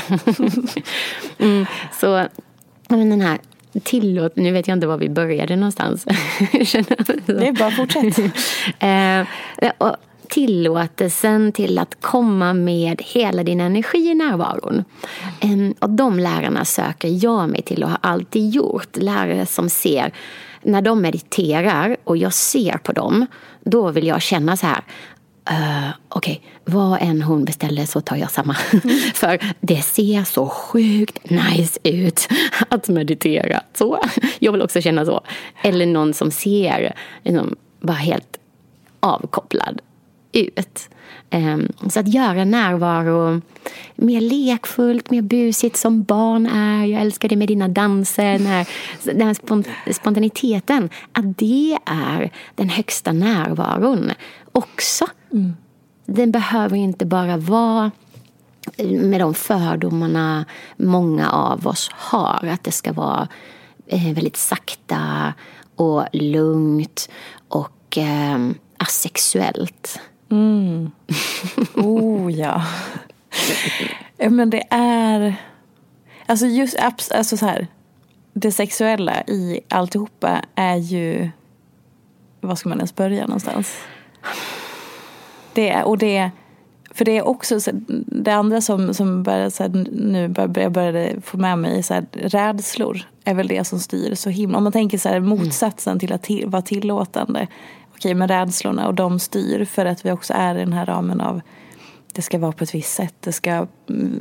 [1.38, 1.66] mm,
[2.00, 2.26] så
[2.90, 3.38] men den här
[3.82, 6.04] tillåt, nu vet jag inte var vi började någonstans.
[7.26, 8.18] det är bara fortsätt.
[8.78, 9.96] eh, och
[10.28, 14.84] tillåtelsen till att komma med hela din energi i närvaron.
[15.40, 18.96] Eh, och de lärarna söker jag mig till och har alltid gjort.
[18.96, 20.12] Lärare som ser,
[20.62, 23.26] när de mediterar och jag ser på dem,
[23.60, 24.82] då vill jag känna så här,
[25.50, 26.74] Uh, Okej, okay.
[26.74, 28.56] vad än hon beställer så tar jag samma.
[28.72, 28.98] Mm.
[29.14, 32.28] För det ser så sjukt nice ut
[32.68, 33.60] att meditera.
[33.74, 34.00] Så,
[34.38, 35.20] jag vill också känna så.
[35.62, 38.38] Eller någon som ser liksom, bara helt
[39.00, 39.80] avkopplad
[40.32, 40.88] ut.
[41.30, 43.40] Um, så att göra närvaro
[43.96, 46.84] mer lekfullt, mer busigt som barn är.
[46.84, 48.38] Jag älskar det med dina danser.
[48.38, 48.68] När,
[49.14, 54.10] den här spont spontaniteten, att det är den högsta närvaron
[54.52, 55.06] också.
[55.32, 55.56] Mm.
[56.06, 57.90] Den behöver inte bara vara
[58.78, 60.44] med de fördomarna
[60.76, 62.46] många av oss har.
[62.52, 63.28] Att det ska vara
[63.86, 65.34] eh, väldigt sakta
[65.76, 67.08] och lugnt
[67.48, 68.38] och eh,
[68.76, 70.00] asexuellt.
[70.30, 70.90] Mm.
[71.74, 72.66] Oh ja.
[74.30, 75.34] Men det är...
[76.26, 77.66] Alltså just alltså så här,
[78.32, 81.30] det sexuella i alltihopa är ju...
[82.40, 83.76] Var ska man ens börja någonstans?
[85.52, 86.30] Det, och det,
[86.90, 87.58] för det är också
[88.06, 92.06] det andra som, som började, så här, nu började, började få med mig så här,
[92.12, 94.58] rädslor är väl det som styr så himla.
[94.58, 97.46] Om man tänker så här, motsatsen till att till, vara tillåtande.
[97.94, 101.20] Okej, med rädslorna och de styr för att vi också är i den här ramen
[101.20, 101.40] av
[102.12, 103.14] det ska vara på ett visst sätt.
[103.20, 103.66] Det ska,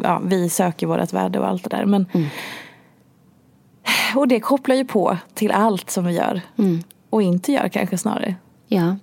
[0.03, 1.85] ja, vi söker vårt värde och allt det där.
[1.85, 2.27] Men, mm.
[4.15, 6.41] Och det kopplar ju på till allt som vi gör.
[6.57, 6.83] Mm.
[7.09, 8.35] Och inte gör kanske snarare.
[8.67, 8.95] Ja.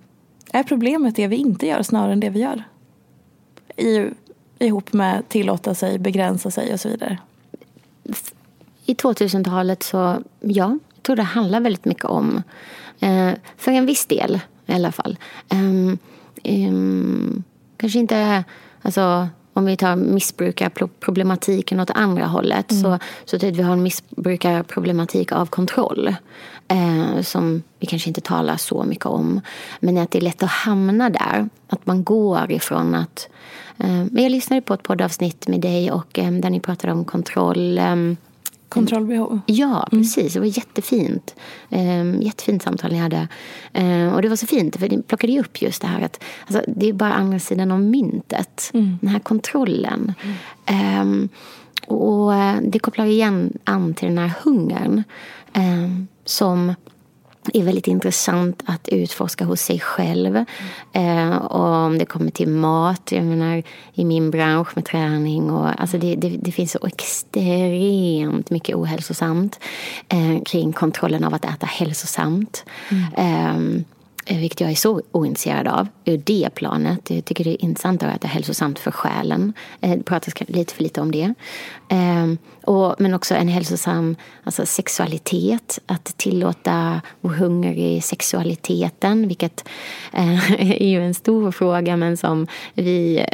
[0.52, 2.64] Är problemet det vi inte gör snarare än det vi gör?
[3.76, 4.10] I,
[4.58, 7.18] ihop med tillåta sig, begränsa sig och så vidare.
[8.86, 12.42] I 2000-talet så, ja, jag tror det handlar väldigt mycket om,
[13.00, 15.18] eh, för en viss del i alla fall.
[15.52, 15.98] Um,
[16.44, 17.42] um,
[17.76, 18.44] kanske inte,
[18.82, 22.82] alltså om vi tar missbrukarproblematiken åt andra hållet mm.
[22.82, 26.14] så, så att vi har en missbrukarproblematik av kontroll.
[26.68, 29.40] Eh, som vi kanske inte talar så mycket om.
[29.80, 31.48] Men att det är lätt att hamna där.
[31.68, 33.28] Att man går ifrån att...
[33.78, 37.78] Eh, jag lyssnade på ett poddavsnitt med dig och eh, där ni pratade om kontroll.
[37.78, 37.96] Eh,
[38.68, 39.40] Kontrollbehov.
[39.46, 40.02] Ja, mm.
[40.02, 40.32] precis.
[40.34, 41.34] Det var jättefint.
[41.68, 43.28] Um, jättefint samtal ni hade.
[43.74, 46.22] Um, och det var så fint, för det plockade ju upp just det här att
[46.46, 48.70] alltså, det är bara andra sidan av myntet.
[48.74, 48.98] Mm.
[49.00, 50.14] Den här kontrollen.
[50.66, 51.00] Mm.
[51.00, 51.28] Um,
[51.86, 55.04] och det kopplar igen an till den här hungern.
[56.26, 56.74] Som
[57.54, 60.44] är väldigt intressant att utforska hos sig själv.
[60.92, 61.32] Mm.
[61.32, 63.62] Eh, och om det kommer till mat, jag menar
[63.94, 65.50] i min bransch med träning.
[65.50, 69.60] Och, alltså det, det, det finns så extremt mycket ohälsosamt
[70.08, 72.64] eh, kring kontrollen av att äta hälsosamt.
[72.90, 73.04] Mm.
[73.14, 73.82] Eh, Eh,
[74.28, 77.10] Eh, vilket jag är så ointresserad av, ur det planet.
[77.10, 79.52] Jag tycker det är intressant att äta hälsosamt för själen.
[79.80, 81.34] Det pratas lite för lite om det.
[81.88, 89.68] Ehm, och, men också en hälsosam alltså sexualitet, att tillåta vår hunger i sexualiteten, vilket
[90.12, 93.24] eh, är ju en stor fråga men som vi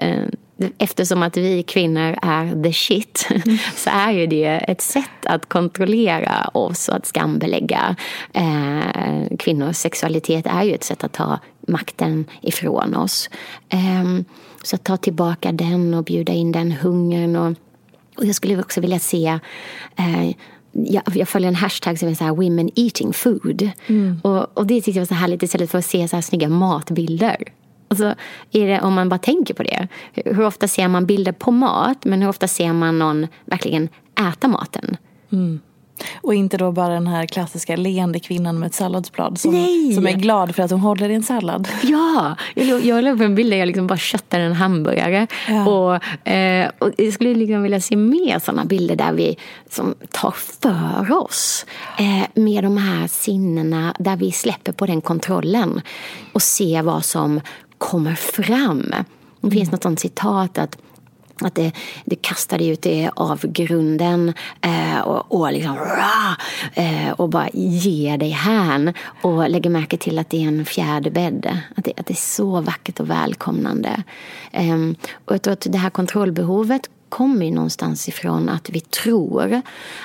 [0.79, 3.59] eftersom att vi kvinnor är the shit mm.
[3.77, 7.97] så är ju det ett sätt att kontrollera oss och att skambelägga
[8.33, 13.31] eh, kvinnors sexualitet är ju ett sätt att ta makten ifrån oss.
[13.69, 14.25] Eh,
[14.63, 17.57] så att ta tillbaka den och bjuda in den hungern och,
[18.17, 19.39] och jag skulle också vilja se
[19.97, 20.31] eh,
[20.73, 23.71] jag, jag följer en hashtag som är så här women eating food.
[23.87, 24.21] Mm.
[24.23, 26.49] Och, och det tyckte jag var så härligt istället för att se så här snygga
[26.49, 27.37] matbilder.
[27.93, 28.15] Alltså,
[28.53, 29.89] är det, om man bara tänker på det.
[30.15, 33.89] Hur ofta ser man bilder på mat men hur ofta ser man någon verkligen
[34.31, 34.97] äta maten?
[35.33, 35.61] Mm.
[36.21, 39.53] Och inte då bara den här klassiska leende kvinnan med ett salladsblad som,
[39.95, 41.69] som är glad för att hon håller i en sallad.
[41.83, 45.27] Ja, jag, jag la upp en bild där jag liksom bara köttar en hamburgare.
[45.49, 45.67] Ja.
[45.67, 49.37] Och, eh, och jag skulle liksom vilja se mer sådana bilder där vi
[49.71, 51.67] som tar för oss
[51.99, 55.81] eh, med de här sinnena där vi släpper på den kontrollen
[56.33, 57.41] och ser vad som
[57.83, 58.95] kommer fram.
[59.41, 59.73] Det finns mm.
[59.73, 60.79] något sånt citat att
[61.41, 61.73] att det,
[62.05, 66.37] det kastade ut det av grunden eh, och, och, liksom, rah,
[66.75, 68.95] eh, och bara ger dig hän.
[69.23, 71.59] Och lägger märke till att det är en fjäderbädd.
[71.77, 74.03] Att det, att det är så vackert och välkomnande.
[74.53, 74.77] Eh,
[75.25, 79.63] och jag tror att det här kontrollbehovet kommer ju någonstans ifrån att vi tror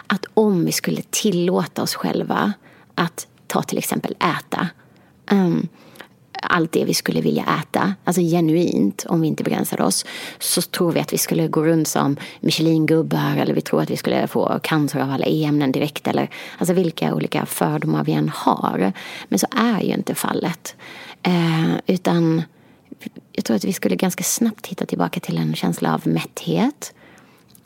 [0.08, 2.54] att om vi skulle tillåta oss själva
[2.96, 4.68] att ta till exempel äta
[5.32, 5.68] um,
[6.41, 10.06] allt det vi skulle vilja äta, alltså genuint om vi inte begränsade oss,
[10.39, 13.97] så tror vi att vi skulle gå runt som Michelin-gubbar eller vi tror att vi
[13.97, 18.93] skulle få cancer av alla e-ämnen direkt eller alltså vilka olika fördomar vi än har.
[19.28, 20.76] Men så är ju inte fallet.
[21.23, 22.43] Eh, utan
[23.32, 26.93] jag tror att vi skulle ganska snabbt hitta tillbaka till en känsla av mätthet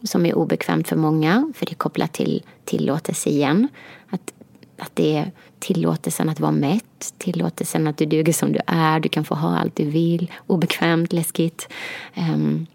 [0.03, 3.67] som är obekvämt för många, för det är kopplat till tillåtelse igen.
[4.09, 4.33] Att,
[4.77, 5.31] att det är
[5.61, 9.57] tillåtelsen att vara mätt, tillåtelsen att du duger som du är, du kan få ha
[9.57, 11.67] allt du vill, obekvämt, läskigt.
[12.17, 12.65] Um,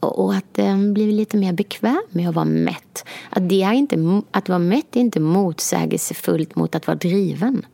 [0.00, 3.04] och att um, bli lite mer bekväm med att vara mätt.
[3.30, 7.66] Att, det är inte, att vara mätt är inte motsägelsefullt mot att vara driven.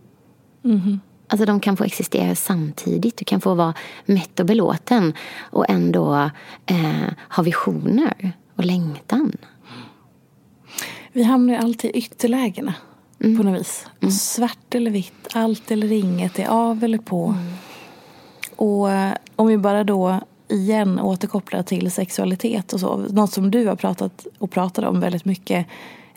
[0.65, 1.01] Mm.
[1.29, 3.17] Alltså de kan få existera samtidigt.
[3.17, 6.31] Du kan få vara mätt och belåten och ändå
[6.67, 9.33] eh, ha visioner och längtan.
[11.12, 12.75] Vi hamnar ju alltid i ytterlägena
[13.25, 13.37] mm.
[13.37, 13.87] på något vis.
[14.01, 14.13] Mm.
[14.13, 17.25] Svart eller vitt, allt eller inget, är av eller på.
[17.25, 17.53] Mm.
[18.57, 22.97] Och eh, om vi bara då igen återkopplar till sexualitet och så.
[22.97, 25.67] Något som du har pratat och pratat om väldigt mycket.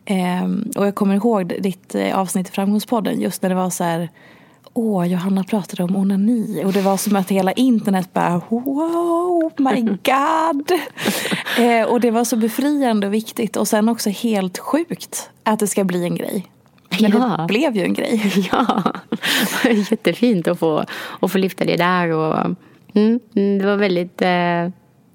[0.06, 3.84] Eh, och jag kommer ihåg ditt eh, avsnitt i Framgångspodden just när det var så
[3.84, 4.10] här
[4.74, 9.82] Åh, Johanna pratade om onani och det var som att hela internet bara wow, my
[10.04, 10.72] god.
[11.60, 15.68] eh, och det var så befriande och viktigt och sen också helt sjukt att det
[15.68, 16.48] ska bli en grej.
[16.89, 17.36] Men ja.
[17.38, 18.21] det blev ju en grej.
[18.52, 18.84] Ja,
[19.91, 20.86] jättefint att få,
[21.19, 22.12] att få lyfta det där.
[22.12, 22.56] Och,
[22.93, 23.19] mm,
[23.60, 24.21] det var väldigt...
[24.21, 24.30] Eh,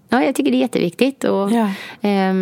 [0.08, 1.24] ja, jag tycker det är jätteviktigt.
[1.24, 1.64] Och, ja.
[2.00, 2.34] eh,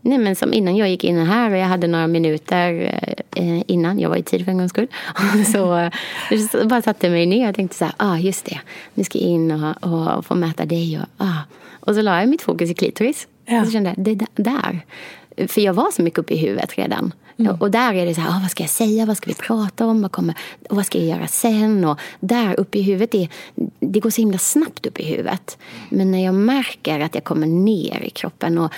[0.00, 2.98] nej, men som innan jag gick in här och jag hade några minuter
[3.34, 4.88] eh, innan, jag var i tid för en gångs skull.
[5.52, 5.90] så,
[6.50, 8.60] så bara satte mig ner och tänkte så här, ah, just det,
[8.94, 11.00] nu ska jag in och, och få mäta dig.
[11.00, 11.40] Och, ah.
[11.80, 13.28] och så la jag mitt fokus i klitoris.
[13.46, 13.60] Ja.
[13.60, 14.80] Och så kände jag, det där.
[15.46, 17.12] För jag var så mycket uppe i huvudet redan.
[17.38, 17.56] Mm.
[17.60, 19.86] Och där är det så här, ah, vad ska jag säga, vad ska vi prata
[19.86, 20.34] om, vad, kommer,
[20.68, 21.84] och vad ska jag göra sen?
[21.84, 23.28] Och där uppe i huvudet, det,
[23.80, 25.58] det går så himla snabbt upp i huvudet.
[25.88, 28.72] Men när jag märker att jag kommer ner i kroppen och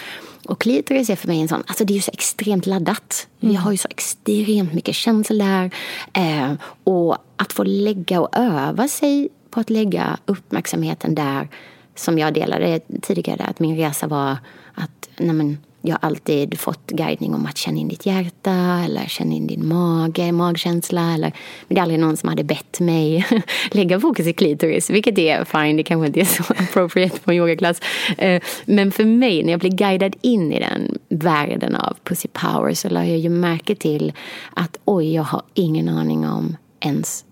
[0.47, 3.29] och klitoris är för mig en sån, alltså det är ju så extremt laddat.
[3.41, 3.53] Mm.
[3.53, 5.71] Vi har ju så extremt mycket känslor där.
[6.13, 6.53] Eh,
[6.85, 11.49] och att få lägga och öva sig på att lägga uppmärksamheten där
[11.95, 14.37] som jag delade tidigare, att min resa var
[14.75, 19.07] att nej men, jag har alltid fått guidning om att känna in ditt hjärta eller
[19.07, 21.15] känna in din mage, magkänsla.
[21.15, 21.33] Eller,
[21.69, 23.27] men det är aldrig någon som hade bett mig
[23.71, 27.37] lägga fokus i klitoris, vilket är fine, det kanske inte är så appropriate på en
[27.37, 27.81] yogaklass.
[28.19, 32.75] Eh, men för mig, när jag blir guidad in i den världen av pussy power
[32.75, 34.13] så lade jag ju märke till
[34.55, 37.25] att oj, jag har ingen aning om ens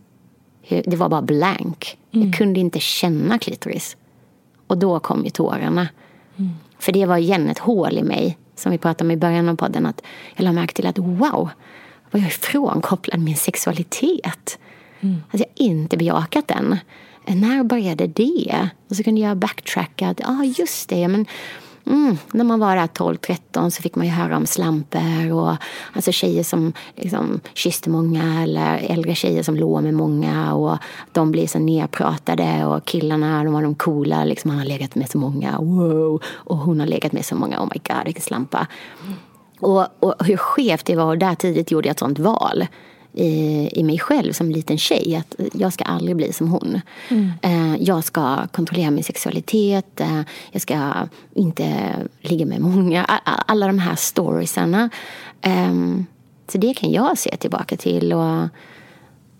[0.69, 1.99] det var bara blank.
[2.13, 2.27] Mm.
[2.27, 3.97] Jag kunde inte känna klitoris.
[4.67, 5.89] Och då kom ju tårarna.
[6.37, 6.51] Mm.
[6.79, 9.57] För det var igen ett hål i mig, som vi pratade om i början av
[9.57, 10.03] podden, att
[10.37, 11.49] jag lade märke till att wow,
[12.11, 14.59] var jag ifrånkopplad min sexualitet?
[15.01, 15.23] Mm.
[15.31, 16.77] Att jag inte bejakat den.
[17.27, 18.69] När började det?
[18.89, 21.27] Och så kunde jag backtracka, att ah, just det, men
[21.89, 25.57] Mm, när man var där 12-13 så fick man ju höra om slamper och
[25.93, 30.79] alltså tjejer som liksom kysste många eller äldre tjejer som låg med många och
[31.13, 35.11] de blir så nerpratade och killarna de var de coola, liksom han har legat med
[35.11, 36.23] så många, wow!
[36.27, 38.67] Och hon har legat med så många, oh my god vilken slampa.
[39.61, 42.67] Och, och hur skevt det var och där tidigt gjorde jag ett sånt val
[43.13, 45.17] i, i mig själv som liten tjej.
[45.17, 46.81] Att jag ska aldrig bli som hon.
[47.09, 47.31] Mm.
[47.43, 50.01] Eh, jag ska kontrollera min sexualitet.
[50.01, 50.21] Eh,
[50.53, 50.95] jag ska
[51.35, 53.05] inte ligga med många.
[53.25, 54.91] Alla de här storiesarna.
[55.41, 56.07] Ehm,
[56.49, 58.13] så det kan jag se tillbaka till.
[58.13, 58.49] Och,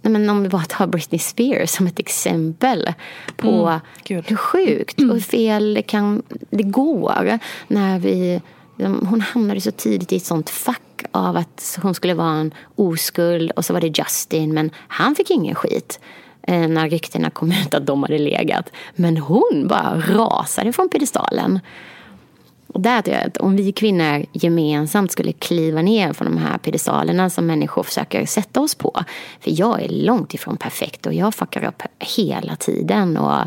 [0.03, 2.93] men om vi bara tar Britney Spears som ett exempel
[3.37, 7.39] på mm, hur sjukt och fel det, kan, det går
[7.69, 8.41] när vi
[8.79, 12.55] Liksom, hon hamnade så tidigt i ett sånt fack av att hon skulle vara en
[12.77, 16.01] oskuld och så var det Justin men han fick ingen skit
[16.43, 18.73] eh, när ryktena kom ut att de hade legat.
[18.95, 21.61] Men hon bara rasade från piedestalen.
[22.67, 26.59] Och där tror jag att om vi kvinnor gemensamt skulle kliva ner från de här
[26.59, 29.05] piedestalerna som människor försöker sätta oss på.
[29.41, 33.17] För jag är långt ifrån perfekt och jag fuckar upp hela tiden.
[33.17, 33.41] Och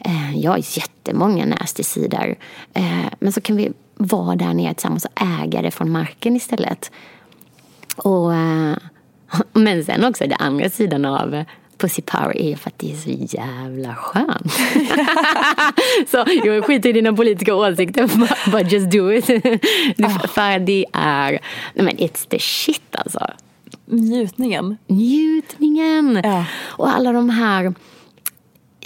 [0.00, 2.36] eh, jag har jättemånga nasty sidor.
[2.72, 6.90] Eh, men så kan vi vara där nere tillsammans och äga det från marken istället.
[7.96, 8.76] Och, eh,
[9.52, 11.44] men sen också den andra sidan av
[11.78, 14.52] Pussy Power är för att det är så jävla skönt.
[16.10, 18.10] så jag skiter i dina politiska åsikter,
[18.50, 19.30] but just do it.
[19.30, 20.26] Oh.
[20.26, 21.30] För det är,
[21.74, 23.26] nej men it's the shit alltså.
[23.86, 24.76] Njutningen.
[24.86, 26.20] Njutningen.
[26.24, 26.44] Ja.
[26.62, 27.74] Och alla de här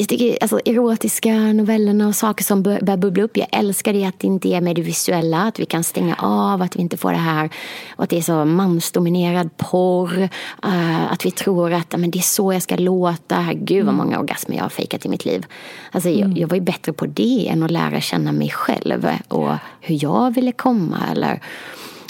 [0.01, 3.37] jag tycker, alltså, erotiska novellerna och saker som börjar bubbla upp.
[3.37, 6.63] Jag älskar det att det inte är med det visuella, att vi kan stänga av,
[6.63, 7.51] att vi inte får det här,
[7.97, 10.29] och att det är så mansdominerad porr.
[10.67, 13.53] Uh, att vi tror att men det är så jag ska låta.
[13.55, 14.07] Gud vad mm.
[14.07, 15.47] många orgasmer jag har fejkat i mitt liv.
[15.93, 16.21] Alltså, mm.
[16.21, 19.99] jag, jag var ju bättre på det än att lära känna mig själv och hur
[20.03, 20.99] jag ville komma.
[21.13, 21.43] Eller,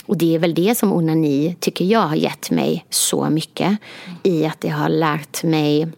[0.06, 3.78] och det är väl det som onani, tycker jag, har gett mig så mycket.
[4.22, 5.88] I att det har lärt mig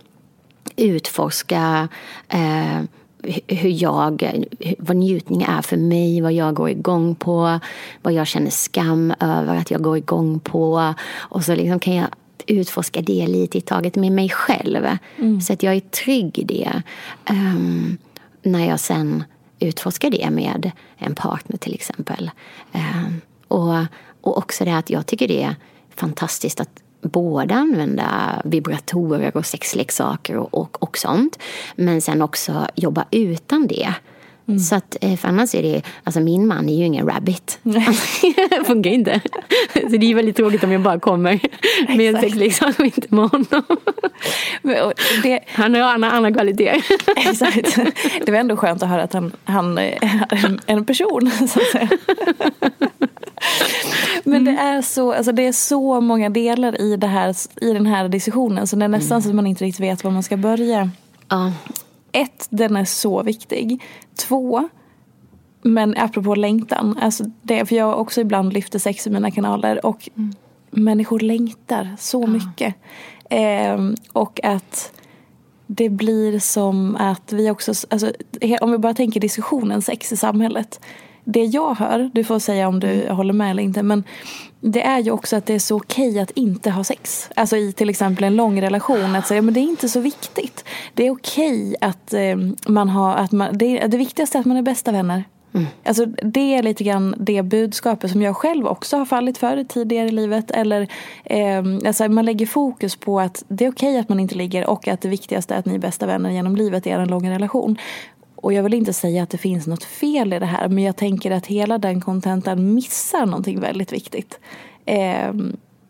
[0.80, 1.88] utforska
[2.28, 2.82] eh,
[3.46, 4.44] hur jag,
[4.78, 7.60] vad njutning är för mig, vad jag går igång på,
[8.02, 10.94] vad jag känner skam över att jag går igång på.
[11.16, 12.08] Och så liksom kan jag
[12.46, 14.86] utforska det lite i taget med mig själv.
[15.16, 15.40] Mm.
[15.40, 16.82] Så att jag är trygg i det.
[17.30, 17.98] Um,
[18.42, 19.24] när jag sen
[19.58, 22.30] utforskar det med en partner till exempel.
[22.72, 23.74] Um, och,
[24.20, 25.56] och också det att jag tycker det är
[25.96, 31.38] fantastiskt att både använda vibratorer och sexleksaker och, och, och sånt.
[31.76, 33.94] Men sen också jobba utan det.
[34.50, 34.60] Mm.
[34.60, 37.58] Så att, eh, för annars är det, alltså min man är ju ingen rabbit.
[37.62, 39.20] det funkar inte.
[39.72, 41.40] Så det är väldigt tråkigt om jag bara kommer
[41.96, 43.62] med en sexleksak och inte med honom.
[45.22, 46.82] Det, han har andra, andra kvaliteter.
[47.16, 47.78] Exakt.
[48.26, 49.98] Det var ändå skönt att höra att han, han är
[50.66, 51.88] en person så att säga.
[54.24, 57.86] Men det är, så, alltså det är så många delar i, det här, i den
[57.86, 59.22] här diskussionen så det är nästan mm.
[59.22, 60.90] så att man inte riktigt vet var man ska börja.
[61.32, 61.50] Uh.
[62.12, 63.82] Ett, den är så viktig.
[64.14, 64.68] Två,
[65.62, 66.98] men apropå längtan.
[67.00, 70.32] Alltså det, för jag också ibland lyfter sex i mina kanaler och mm.
[70.70, 72.30] människor längtar så uh.
[72.30, 72.74] mycket.
[73.30, 73.78] Eh,
[74.12, 74.92] och att
[75.66, 78.12] det blir som att vi också, alltså,
[78.60, 80.80] om vi bara tänker diskussionen sex i samhället
[81.32, 83.16] det jag hör, du får säga om du mm.
[83.16, 84.04] håller med eller inte, men
[84.60, 87.30] det är ju också att det är så okej att inte ha sex.
[87.36, 90.64] Alltså i till exempel en lång relation, att säga men det är inte så viktigt.
[90.94, 94.56] Det är okej att eh, man har, att man, det, det viktigaste är att man
[94.56, 95.24] är bästa vänner.
[95.52, 95.66] Mm.
[95.84, 100.08] Alltså, det är lite grann det budskapet som jag själv också har fallit för tidigare
[100.08, 100.50] i livet.
[100.50, 100.88] Eller,
[101.24, 104.88] eh, alltså, man lägger fokus på att det är okej att man inte ligger och
[104.88, 107.76] att det viktigaste är att ni är bästa vänner genom livet i en lång relation.
[108.40, 110.96] Och jag vill inte säga att det finns något fel i det här men jag
[110.96, 114.38] tänker att hela den kontentan missar någonting väldigt viktigt.
[114.84, 115.32] Eh,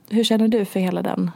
[0.08, 1.30] hur känner du för hela den?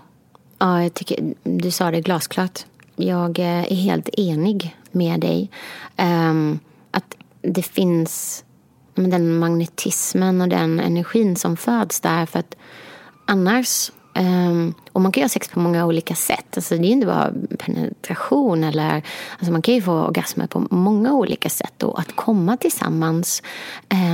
[0.58, 2.66] Ja, jag tycker du sa det glasklart.
[2.96, 5.50] Jag eh, är helt enig med dig.
[5.96, 6.58] Um,
[6.90, 8.44] att det finns
[8.94, 12.26] den magnetismen och den energin som föds där.
[12.26, 12.56] För att
[13.26, 16.56] annars Um, och man kan ju ha sex på många olika sätt.
[16.56, 18.64] Alltså det är inte bara penetration.
[18.64, 19.02] Eller,
[19.38, 21.82] alltså man kan ju få orgasmer på många olika sätt.
[21.82, 23.42] Och att komma tillsammans,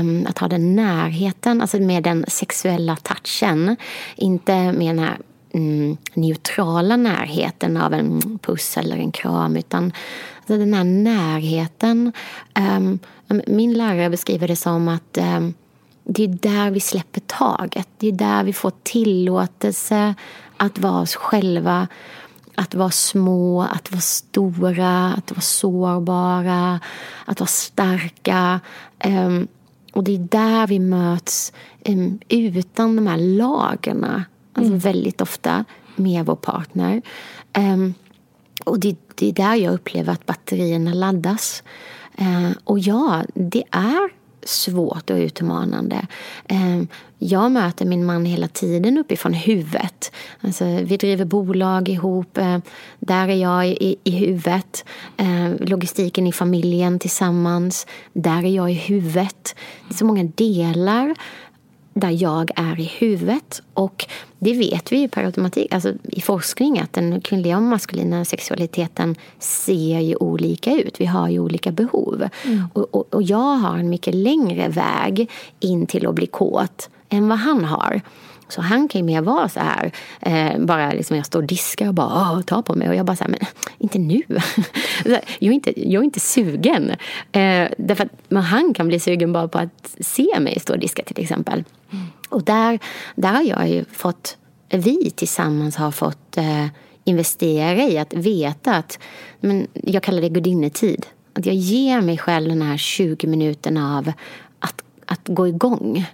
[0.01, 3.77] um, att ha den närheten, alltså med den sexuella touchen.
[4.17, 5.19] Inte med den här
[5.55, 9.57] mm, neutrala närheten av en puss eller en kram.
[9.57, 9.93] Utan
[10.39, 12.13] alltså den här närheten.
[12.79, 12.99] Um,
[13.47, 15.19] min lärare beskriver det som att
[16.13, 17.89] det är där vi släpper taget.
[17.99, 20.15] Det är där vi får tillåtelse
[20.57, 21.89] att vara oss själva.
[22.55, 26.81] Att vara små, att vara stora, att vara sårbara,
[27.25, 28.61] att vara starka.
[29.05, 29.49] Um,
[29.93, 31.53] och det är där vi möts
[31.89, 34.25] um, utan de här lagarna.
[34.53, 34.79] Alltså mm.
[34.79, 35.65] väldigt ofta
[35.97, 37.03] med vår partner.
[37.59, 37.95] Um,
[38.65, 41.63] och det, det, är där jag upplever att batterierna laddas.
[42.65, 46.07] Och ja, det är svårt och utmanande.
[46.49, 46.89] Ehm,
[47.19, 50.13] jag möter min man hela tiden uppifrån huvudet.
[50.41, 52.39] Alltså, vi driver bolag ihop.
[52.39, 52.59] Eh,
[52.99, 54.85] där är jag i, i huvudet.
[55.17, 57.87] Ehm, logistiken i familjen tillsammans.
[58.13, 59.55] Där är jag i huvudet.
[59.89, 61.15] Det är så många delar
[61.95, 63.63] där jag är i huvudet.
[63.75, 64.07] Och
[64.39, 69.17] det vet vi ju per automatik alltså i forskning att den kvinnliga och maskulina sexualiteten
[69.39, 71.01] ser ju olika ut.
[71.01, 72.29] Vi har ju olika behov.
[72.45, 72.65] Mm.
[72.73, 75.31] Och, och, och, jag har en mycket längre väg
[75.61, 78.01] in till att bli kåt än vad han har.
[78.51, 81.89] Så han kan ju mer vara så här, eh, bara liksom jag står och diskar
[81.89, 82.89] och bara tar på mig.
[82.89, 83.41] Och jag bara så här, men
[83.79, 84.23] inte nu.
[85.05, 86.91] jag, är inte, jag är inte sugen.
[87.33, 90.79] Eh, därför att, men han kan bli sugen bara på att se mig stå och
[90.79, 91.65] diska till exempel.
[91.91, 92.07] Mm.
[92.29, 92.79] Och där,
[93.15, 94.37] där har jag ju fått,
[94.69, 96.67] vi tillsammans har fått eh,
[97.05, 98.99] investera i att veta att,
[99.41, 101.07] men jag kallar det gudinnetid.
[101.33, 104.13] Att jag ger mig själv den här 20 minuterna av
[104.59, 106.07] att, att gå igång.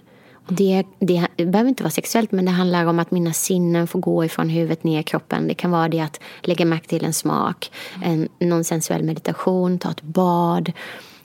[0.49, 3.99] Det, det, det, behöver inte vara sexuellt men det handlar om att mina sinnen får
[3.99, 5.47] gå ifrån huvudet ner i kroppen.
[5.47, 7.71] Det kan vara det att lägga märke till en smak,
[8.03, 10.71] en, någon sensuell meditation, ta ett bad,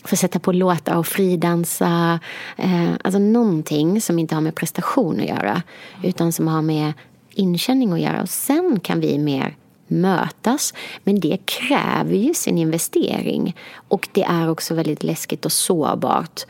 [0.05, 2.21] få sätta på låtar och fridansa.
[2.57, 5.63] Eh, alltså någonting som inte har med prestation att göra
[6.03, 6.93] utan som har med
[7.31, 8.23] inkänning att göra.
[8.23, 9.57] Och sen kan vi mer
[9.87, 10.75] mötas.
[11.05, 13.57] Men det kräver ju sin investering.
[13.89, 16.41] Och det är också väldigt läskigt och sårbart.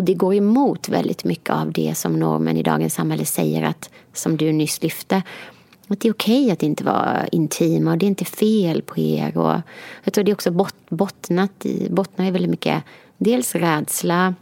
[0.00, 3.90] Och det går emot väldigt mycket av det som normen i dagens samhälle säger att,
[4.12, 5.22] som du nyss lyfte,
[5.88, 8.98] att det är okej okay att inte vara intima och det är inte fel på
[8.98, 9.36] er.
[9.38, 9.60] Och
[10.04, 12.82] jag tror det är också bot, bottnat i, bottnar i väldigt mycket
[13.18, 14.34] dels rädsla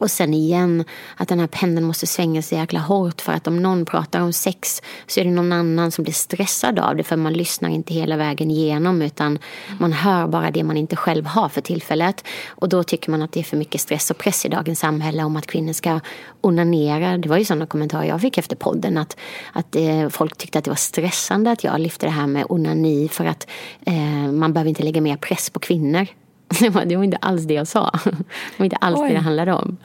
[0.00, 0.84] och sen igen
[1.16, 4.32] att den här pendeln måste svänga så jäkla hårt för att om någon pratar om
[4.32, 7.94] sex så är det någon annan som blir stressad av det för man lyssnar inte
[7.94, 9.38] hela vägen igenom utan
[9.78, 12.24] man hör bara det man inte själv har för tillfället.
[12.48, 15.24] Och då tycker man att det är för mycket stress och press i dagens samhälle
[15.24, 16.00] om att kvinnor ska
[16.40, 17.18] onanera.
[17.18, 19.16] Det var ju sådana kommentarer jag fick efter podden att,
[19.52, 23.08] att eh, folk tyckte att det var stressande att jag lyfte det här med onani
[23.08, 23.46] för att
[23.86, 26.06] eh, man behöver inte lägga mer press på kvinnor.
[26.60, 27.90] Det var, det var inte alls det jag sa.
[28.04, 29.08] Det var inte alls Oj.
[29.08, 29.76] det det handlade om.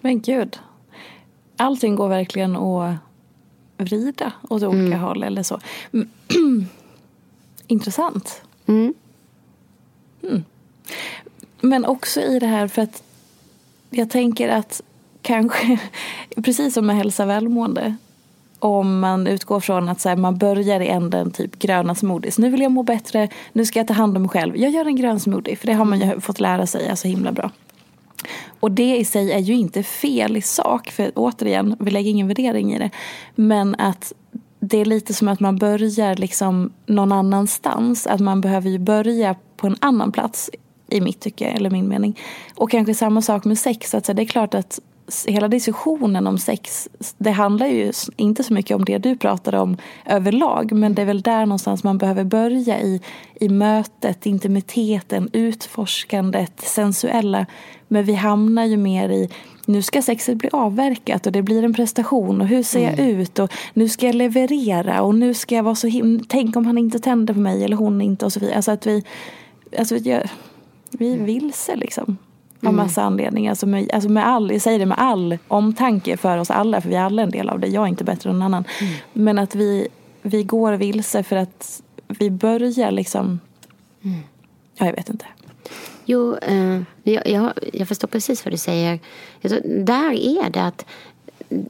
[0.00, 0.58] Men gud.
[1.56, 2.96] Allting går verkligen att
[3.76, 5.00] vrida åt olika mm.
[5.00, 5.60] håll eller så.
[7.66, 8.42] Intressant.
[8.66, 8.94] Mm.
[10.22, 10.44] Mm.
[11.60, 13.02] Men också i det här för att
[13.90, 14.82] jag tänker att
[15.22, 15.80] kanske,
[16.44, 17.96] precis som med hälsa välmående,
[18.60, 22.38] om man utgår från att så här, man börjar i änden typ gröna smoothies.
[22.38, 24.56] Nu vill jag må bättre, nu ska jag ta hand om mig själv.
[24.56, 27.08] Jag gör en grön smoothie för det har man ju fått lära sig är så
[27.08, 27.50] himla bra.
[28.60, 32.28] Och det i sig är ju inte fel i sak för återigen, vi lägger ingen
[32.28, 32.90] värdering i det.
[33.34, 34.12] Men att
[34.60, 38.06] det är lite som att man börjar liksom någon annanstans.
[38.06, 40.50] Att man behöver ju börja på en annan plats
[40.88, 42.18] i mitt tycke eller min mening.
[42.54, 43.94] Och kanske samma sak med sex.
[43.94, 44.80] Att det är klart att
[45.26, 46.88] hela diskussionen om sex,
[47.18, 51.06] det handlar ju inte så mycket om det du pratade om överlag, men det är
[51.06, 53.00] väl där någonstans man behöver börja i,
[53.40, 57.46] i mötet, intimiteten, utforskandet, sensuella.
[57.88, 59.30] Men vi hamnar ju mer i
[59.66, 63.20] nu ska sexet bli avverkat och det blir en prestation och hur ser jag mm.
[63.20, 66.66] ut och nu ska jag leverera och nu ska jag vara så himla, tänk om
[66.66, 68.56] han inte tänder på mig eller hon inte och så vidare.
[68.56, 69.04] Alltså att vi,
[69.78, 70.20] alltså vi,
[70.90, 72.16] vi är vilse liksom.
[72.62, 72.76] Av mm.
[72.76, 73.50] massa anledningar.
[73.50, 76.88] Alltså med, alltså med all, jag säger det med all omtanke för oss alla, för
[76.88, 77.66] vi är alla en del av det.
[77.66, 78.64] Jag är inte bättre än någon annan.
[78.80, 78.94] Mm.
[79.12, 79.88] Men att vi,
[80.22, 83.40] vi går vilse för att vi börjar liksom...
[84.04, 84.20] Mm.
[84.74, 85.24] Ja, jag vet inte.
[86.04, 88.98] Jo, eh, jag, jag, jag förstår precis vad du säger.
[89.84, 90.86] Där är det att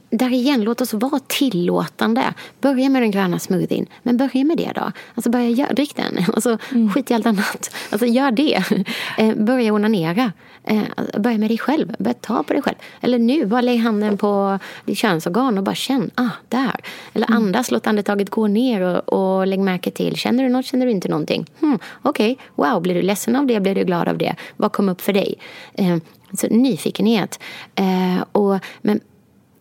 [0.09, 2.33] där igen, låt oss vara tillåtande.
[2.61, 4.91] Börja med den gröna smoothien, men börja med det då.
[5.15, 6.89] Alltså börja gör, drick den, alltså, mm.
[6.93, 7.75] skit i allt annat.
[7.89, 8.63] Alltså gör det.
[9.17, 10.31] Eh, börja onanera.
[10.63, 10.81] Eh,
[11.17, 12.75] börja med dig själv, börja ta på dig själv.
[13.01, 16.75] Eller nu, bara lägg handen på ditt könsorgan och bara känn, ah, där.
[17.13, 17.37] Eller mm.
[17.37, 20.91] andas, låt andetaget gå ner och, och lägg märke till, känner du något, känner du
[20.91, 21.45] inte någonting?
[21.59, 22.69] Hmm, Okej, okay.
[22.71, 24.35] wow, blir du ledsen av det, blir du glad av det?
[24.57, 25.35] Vad kom upp för dig?
[25.73, 25.97] Eh,
[26.33, 27.39] så nyfikenhet.
[27.75, 28.99] Eh, och, men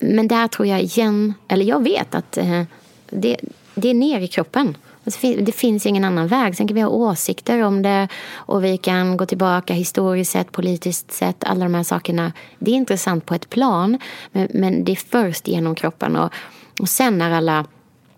[0.01, 2.62] men där tror jag igen, eller jag vet att eh,
[3.11, 3.36] det,
[3.74, 4.76] det är ner i kroppen.
[5.05, 6.57] Alltså, det finns ingen annan väg.
[6.57, 11.12] Sen kan vi ha åsikter om det och vi kan gå tillbaka historiskt sett, politiskt
[11.12, 12.32] sett, alla de här sakerna.
[12.59, 13.98] Det är intressant på ett plan,
[14.32, 16.16] men, men det är först genom kroppen.
[16.16, 16.32] Och,
[16.80, 17.66] och sen när alla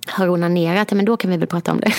[0.07, 1.93] har onanerat, men då kan vi väl prata om det.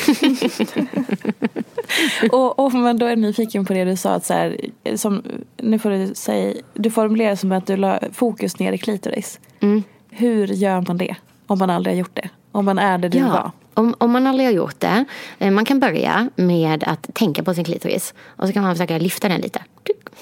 [2.32, 4.58] och om man då är nyfiken på det du sa, att så här,
[4.96, 5.24] som,
[5.58, 9.40] nu får du säga, du formulerar som att du la fokus ner i klitoris.
[9.60, 9.84] Mm.
[10.10, 11.16] Hur gör man det?
[11.48, 12.30] Om man aldrig har gjort det?
[12.52, 13.28] Om man är det du ja.
[13.28, 13.52] var?
[13.74, 15.06] Om, om man aldrig har gjort det,
[15.40, 18.14] eh, man kan börja med att tänka på sin klitoris.
[18.26, 19.62] Och så kan man försöka lyfta den lite.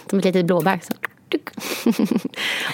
[0.10, 0.80] Som ett litet blåbär.
[0.84, 0.94] Så.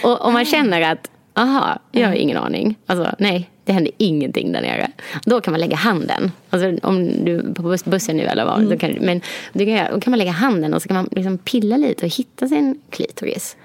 [0.07, 2.75] och om man känner att, aha, jag har ingen aning.
[2.85, 4.91] Alltså nej, det händer ingenting där nere.
[5.25, 6.31] Då kan man lägga handen.
[6.49, 8.69] Alltså om du är på bussen nu eller vad.
[8.69, 9.21] Då kan, men
[9.53, 12.81] då kan man lägga handen och så kan man liksom pilla lite och hitta sin
[12.89, 13.57] klitoris.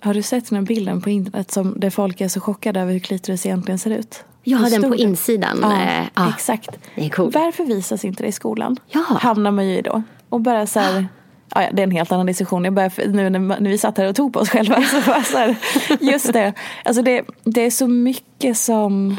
[0.00, 2.92] Har du sett den här bilden på internet som, där folk är så chockade över
[2.92, 4.24] hur klitoris egentligen ser ut?
[4.42, 5.58] Jag har den på insidan.
[5.62, 6.32] Ja, Eh, ja.
[6.36, 6.70] exakt.
[6.94, 7.34] Det är coolt.
[7.34, 8.76] Varför visas inte det i skolan?
[8.88, 9.00] Ja.
[9.20, 10.02] Hamnar man ju i då.
[10.28, 11.06] Och bara så här,
[11.54, 12.64] ja, ja, det är en helt annan diskussion.
[12.64, 14.82] Jag börjar, nu när, vi satt här och tog på oss själva.
[14.82, 15.56] Så bara så här,
[16.00, 16.52] just det.
[16.84, 17.22] Alltså det.
[17.44, 19.16] Det är så mycket som,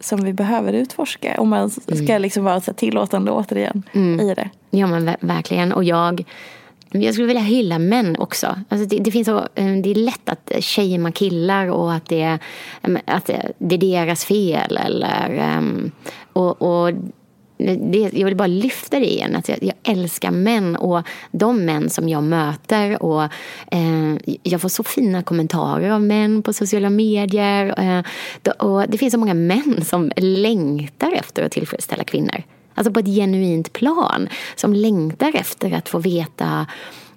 [0.00, 1.34] som vi behöver utforska.
[1.40, 3.82] Om man ska liksom vara så tillåtande återigen
[4.20, 4.50] i det.
[4.70, 5.72] Ja men ver- verkligen.
[5.72, 6.24] Och jag,
[6.90, 8.46] jag skulle vilja hylla män också.
[8.68, 12.22] Alltså det, det, finns så, eh, det är lätt att shamea killar och att det,
[12.22, 12.38] är-
[13.06, 13.26] att
[13.58, 14.76] det är deras fel.
[14.76, 15.90] Eller, ehm,
[16.32, 16.90] och, och
[17.56, 19.36] det, jag vill bara lyfta det igen.
[19.36, 23.02] Att jag, jag älskar män och de män som jag möter.
[23.02, 23.22] Och,
[23.70, 27.74] eh, jag får så fina kommentarer av män på sociala medier.
[27.98, 28.04] Eh,
[28.42, 32.42] då- och det finns så många män som längtar efter att tillfredsställa kvinnor.
[32.74, 34.28] Alltså på ett genuint plan.
[34.56, 36.66] Som längtar efter att få veta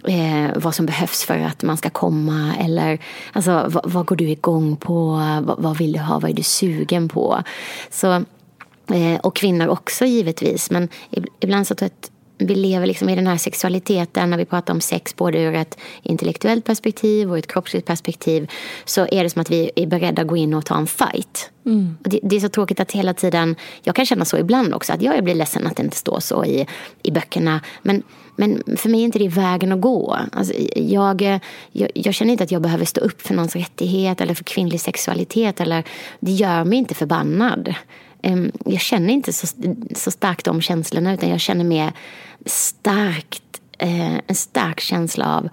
[0.07, 2.53] eh, vad som behövs för att man ska komma.
[2.59, 2.99] Eller
[3.33, 5.11] alltså, vad, vad går du igång på?
[5.43, 6.19] Vad, vad vill du ha?
[6.19, 7.43] Vad är du sugen på?
[7.89, 8.23] Så
[9.21, 10.71] och kvinnor också givetvis.
[10.71, 14.37] Men ib- ibland så tror jag att vi lever liksom i den här sexualiteten när
[14.37, 18.51] vi pratar om sex både ur ett intellektuellt perspektiv och ett kroppsligt perspektiv.
[18.85, 21.49] Så är det som att vi är beredda att gå in och ta en fight.
[22.03, 24.93] Och det, det är så tråkigt att hela tiden, jag kan känna så ibland också,
[24.93, 26.67] att jag blir ledsen att det inte står så i,
[27.03, 27.61] i böckerna.
[27.81, 28.03] Men,
[28.35, 30.17] men för mig är inte det vägen att gå.
[30.31, 31.21] Alltså, jag,
[31.71, 34.81] jag, jag känner inte att jag behöver stå upp för någons rättighet eller för kvinnlig
[34.81, 35.61] sexualitet.
[35.61, 35.83] Eller,
[36.19, 37.75] det gör mig inte förbannad.
[38.21, 39.47] Ehm, jag känner inte så,
[39.95, 41.93] så starkt de känslorna utan jag känner mer
[42.45, 45.43] starkt, eh, en stark känsla av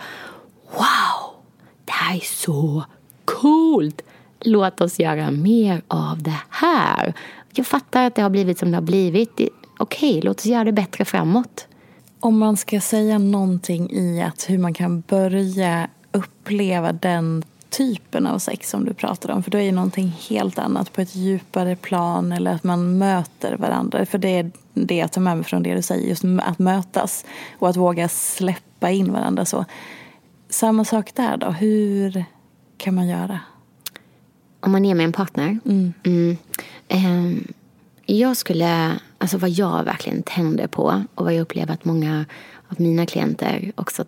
[0.71, 1.43] wow,
[1.85, 2.85] det här är så
[3.25, 4.03] coolt.
[4.41, 7.15] Låt oss göra mer av det här.
[7.55, 9.41] Jag fattar att det har blivit som det har blivit.
[9.79, 11.67] Okej, låt oss göra det bättre framåt.
[12.21, 17.45] Om man ska säga någonting i att hur man kan börja uppleva den
[17.77, 19.43] typen av sex som du pratar om.
[19.43, 23.57] För då är det någonting helt annat på ett djupare plan eller att man möter
[23.57, 24.07] varandra.
[24.07, 27.25] För det är det jag tar med mig från det du säger, just att mötas
[27.59, 29.65] och att våga släppa in varandra så.
[30.49, 32.25] Samma sak där då, hur
[32.77, 33.41] kan man göra?
[34.61, 35.59] Om man är med en partner.
[35.65, 36.37] Mm.
[36.89, 37.53] Ehm,
[38.07, 42.25] jag skulle, alltså vad jag verkligen tänder på och vad jag upplever att många
[42.69, 44.05] av mina klienter också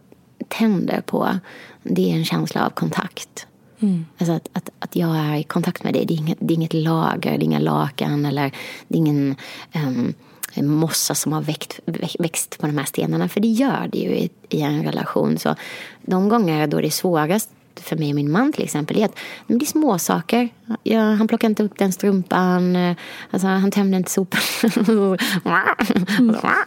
[0.49, 1.39] tänder på.
[1.83, 3.47] Det är en känsla av kontakt.
[3.81, 4.07] Mm.
[4.19, 6.07] Alltså att, att, att jag är i kontakt med dig.
[6.07, 8.53] Det är inget, det är inget lager, det är inga lakan eller
[8.89, 9.37] det är ingen
[9.75, 10.15] um,
[10.57, 11.81] mossa som har växt,
[12.19, 13.29] växt på de här stenarna.
[13.29, 15.39] För det gör det ju i, i en relation.
[15.39, 15.55] Så
[16.03, 17.51] de gånger då det är svårast
[17.81, 20.49] för mig och min man till exempel är att men det är småsaker.
[20.83, 22.77] Ja, han plockade inte upp den strumpan.
[22.77, 22.97] Eh,
[23.31, 24.41] alltså, han tömde inte sopan.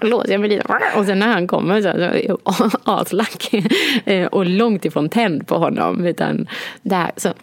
[0.02, 0.64] Låser jag mig lite.
[0.96, 2.40] Och sen när han kommer så är jag
[2.84, 3.54] aslack.
[4.06, 6.06] Eh, och långt ifrån tänd på honom.
[6.06, 6.48] Utan
[6.82, 7.12] där.
[7.18, 7.34] Så,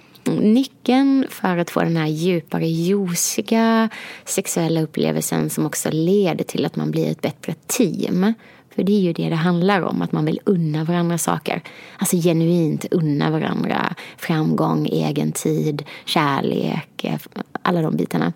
[0.41, 3.89] Nyckeln för att få den här djupare, juiciga
[4.25, 8.35] sexuella upplevelsen som också leder till att man blir ett bättre team.
[8.77, 11.63] För det är ju det det handlar om, att man vill unna varandra saker.
[11.99, 17.19] Alltså genuint unna varandra framgång, egen tid, kärlek, eh,
[17.63, 18.33] alla de bitarna.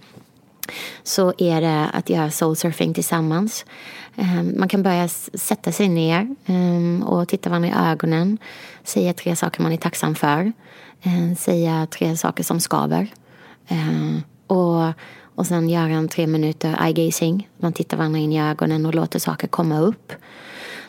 [1.03, 3.65] Så är det att göra soulsurfing tillsammans.
[4.17, 8.39] Ehm, man kan börja sätta sig ner ehm, och titta varandra i ögonen.
[8.85, 10.53] Säga tre saker man är tacksam för.
[11.03, 13.09] Ehm, säga tre saker som skaver.
[14.47, 14.93] Och,
[15.41, 17.49] och sen göra en tre minuter eye-gazing.
[17.57, 20.13] Man tittar varandra in i ögonen och låter saker komma upp.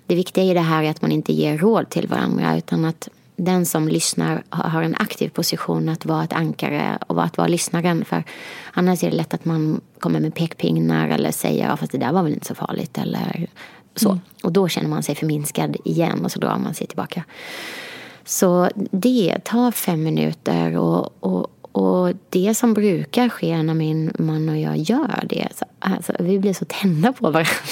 [0.06, 3.10] Det viktiga i det här är att man inte ger råd till varandra utan att
[3.36, 8.06] den som lyssnar har en aktiv position att vara ett ankare och att vara lyssnaren.
[8.06, 8.24] För
[8.74, 12.12] annars är det lätt att man kommer med pekpinnar eller säger ja, fast det där
[12.12, 13.47] var väl inte så farligt eller
[13.95, 14.20] så.
[14.43, 17.24] Och då känner man sig förminskad igen och så drar man sig tillbaka.
[18.26, 24.49] Så det tar fem minuter och, och, och det som brukar ske när min man
[24.49, 27.45] och jag gör det, så, alltså, vi blir så tända på varandra.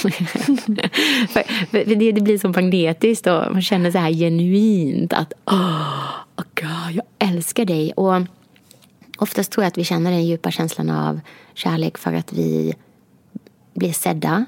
[1.29, 6.01] för, för det, det blir så magnetiskt och man känner så här genuint att åh,
[6.37, 7.91] oh, God, jag älskar dig.
[7.91, 8.21] Och
[9.17, 11.19] oftast tror jag att vi känner den djupa känslan av
[11.53, 12.73] kärlek för att vi
[13.73, 14.45] blir sedda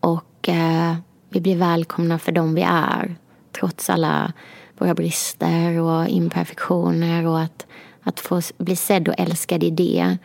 [0.00, 0.94] och eh,
[1.28, 3.16] vi blir välkomna för dem vi är
[3.52, 4.32] trots alla
[4.78, 7.66] våra brister och imperfektioner och att,
[8.02, 10.16] att få bli sedd och älskad i det.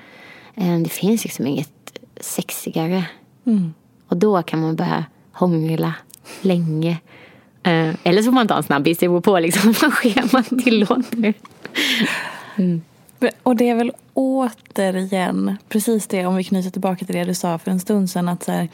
[0.55, 3.05] Eh, det finns liksom inget sexigare.
[4.07, 5.93] Och då kan man börja hångla
[6.41, 6.99] länge
[7.65, 11.34] Eh, eller så får man ta en snabbis, det beror på liksom, vad schemat tillåter.
[12.55, 12.82] Mm.
[13.43, 17.57] Och det är väl återigen precis det, om vi knyter tillbaka till det du sa
[17.57, 18.69] för en stund sedan, att så här,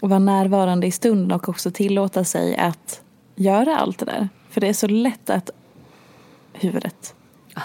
[0.00, 3.00] vara närvarande i stunden och också tillåta sig att
[3.34, 4.28] göra allt det där.
[4.50, 5.50] För det är så lätt att
[6.52, 7.14] huvudet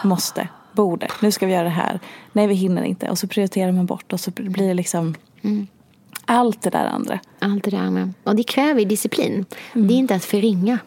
[0.04, 2.00] måste, borde, nu ska vi göra det här.
[2.32, 3.10] Nej, vi hinner inte.
[3.10, 5.68] Och så prioriterar man bort och så blir det liksom mm.
[6.26, 7.20] allt det där andra.
[7.40, 8.14] Allt det där andra.
[8.24, 9.46] Och det kräver disciplin.
[9.76, 9.88] Mm.
[9.88, 10.80] Det är inte att förringa.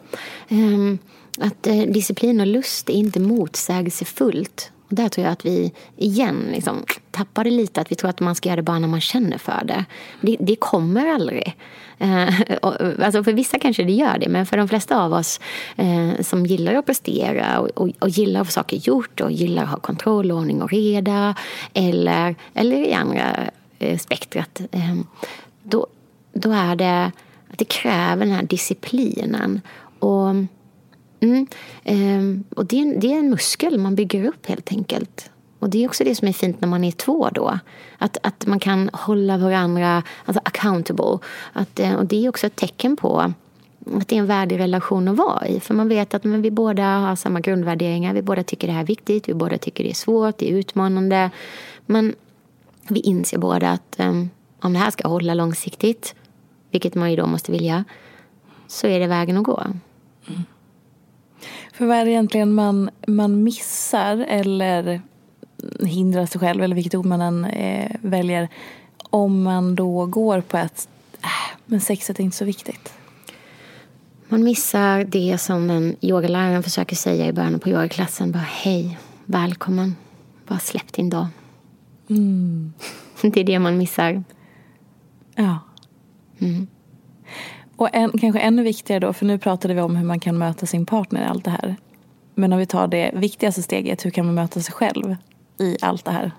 [0.49, 0.97] Um,
[1.39, 4.71] att uh, disciplin och lust är inte motsägelsefullt.
[4.89, 7.81] Och där tror jag att vi igen liksom, tappar det lite.
[7.81, 9.85] Att vi tror att man ska göra det bara när man känner för det.
[10.21, 11.55] Det, det kommer aldrig.
[11.99, 12.29] Eh,
[12.61, 15.39] och, alltså för vissa kanske det gör det, men för de flesta av oss
[15.75, 19.63] eh, som gillar att prestera och, och, och, gillar att få saker gjort och gillar
[19.63, 21.35] att ha kontroll, ordning och reda
[21.73, 24.95] eller, eller i andra eh, spektrat eh,
[25.63, 25.87] då,
[26.33, 27.11] då är det
[27.51, 29.61] att det kräver den här disciplinen.
[29.99, 30.35] Och
[31.19, 31.47] Mm.
[31.83, 35.29] Ehm, och det är, det är en muskel man bygger upp helt enkelt.
[35.59, 37.59] Och det är också det som är fint när man är två då.
[37.97, 41.19] Att, att man kan hålla varandra alltså accountable.
[41.53, 43.33] Att, eh, och det är också ett tecken på
[43.95, 45.59] att det är en värdig relation att vara i.
[45.59, 48.13] För man vet att men vi båda har samma grundvärderingar.
[48.13, 49.29] Vi båda tycker det här är viktigt.
[49.29, 51.31] Vi båda tycker det är svårt, det är utmanande.
[51.85, 52.15] Men
[52.87, 54.29] vi inser båda att um,
[54.61, 56.15] om det här ska hålla långsiktigt,
[56.71, 57.83] vilket man ju då måste vilja,
[58.67, 59.63] så är det vägen att gå.
[60.27, 60.43] Mm.
[61.73, 65.01] För vad är det egentligen man, man missar eller
[65.79, 68.49] hindrar sig själv, eller vilket ord man än eh, väljer,
[69.09, 70.87] om man då går på att
[71.21, 72.93] äh, men sexet är inte så viktigt?
[74.29, 78.31] Man missar det som en yogalärare försöker säga i början på yogaklassen.
[78.31, 79.95] Bara hej, välkommen,
[80.47, 81.27] bara släpp din dag.
[82.09, 82.73] Mm.
[83.21, 84.23] Det är det man missar.
[85.35, 85.59] Ja.
[86.39, 86.67] Mm.
[87.77, 90.65] Och en, kanske ännu viktigare då, för nu pratade vi om hur man kan möta
[90.65, 91.75] sin partner i allt det här.
[92.35, 95.15] Men om vi tar det viktigaste steget, hur kan man möta sig själv
[95.59, 96.31] i allt det här?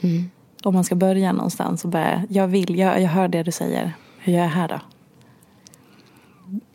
[0.00, 0.30] Mm.
[0.62, 3.92] Om man ska börja någonstans och börja, jag vill, jag, jag hör det du säger.
[4.18, 4.80] Hur gör jag här då?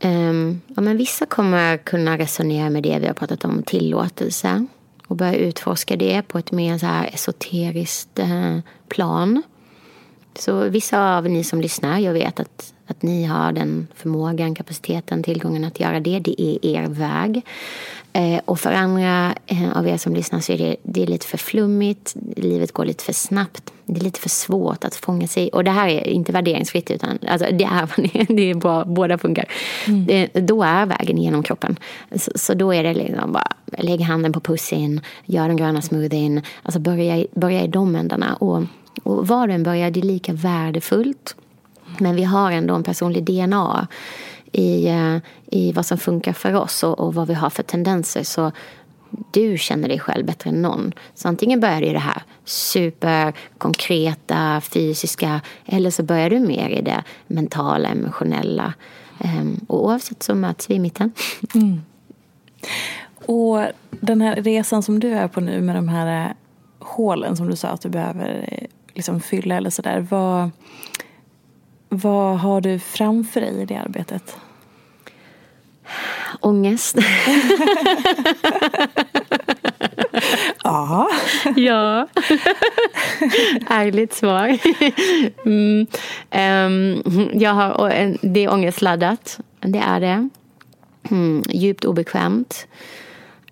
[0.07, 4.65] Um, ja, men vissa kommer kunna resonera med det vi har pratat om, tillåtelse.
[5.07, 9.43] Och börja utforska det på ett mer så här esoteriskt eh, plan.
[10.35, 15.23] Så vissa av ni som lyssnar, jag vet att, att ni har den förmågan, kapaciteten,
[15.23, 16.19] tillgången att göra det.
[16.19, 17.41] Det är er väg.
[18.13, 21.27] Eh, och för andra eh, av er som lyssnar så är det, det är lite
[21.27, 25.49] för flummigt, livet går lite för snabbt, det är lite för svårt att fånga sig
[25.49, 27.87] Och det här är inte värderingsfritt, utan alltså, det är
[28.33, 29.45] det är bra, båda funkar.
[29.87, 30.05] Mm.
[30.05, 31.75] Det, då är vägen genom kroppen.
[32.15, 36.41] Så, så, då är det liksom bara, lägg handen på pussin, gör den gröna smoothien,
[36.63, 38.35] alltså börja, börja i de ändarna.
[38.35, 38.63] Och,
[39.03, 41.35] och var den börjar, det är lika värdefullt.
[41.97, 43.87] Men vi har ändå en personlig DNA
[44.51, 48.23] i, eh, i vad som funkar för oss och, och vad vi har för tendenser.
[48.23, 48.51] Så
[49.31, 50.93] du känner dig själv bättre än någon.
[51.15, 56.81] Så antingen börjar du i det här superkonkreta, fysiska eller så börjar du mer i
[56.81, 58.73] det mentala, emotionella.
[59.19, 61.11] Ehm, och oavsett så möts vi i mitten.
[61.55, 61.81] Mm.
[63.25, 66.31] Och den här resan som du är på nu med de här eh,
[66.79, 70.07] hålen som du sa att du behöver eh, liksom fylla eller sådär.
[70.09, 70.51] Vad,
[71.93, 74.37] vad har du framför dig i det arbetet?
[76.39, 76.97] Ångest.
[80.63, 81.09] ja.
[81.55, 82.07] ja.
[83.67, 84.57] Ärligt svar.
[85.45, 85.87] Mm.
[86.31, 87.01] Um,
[87.33, 89.39] jag har, det är ångestladdat.
[89.59, 90.29] Det är det.
[91.11, 92.67] Mm, djupt obekvämt.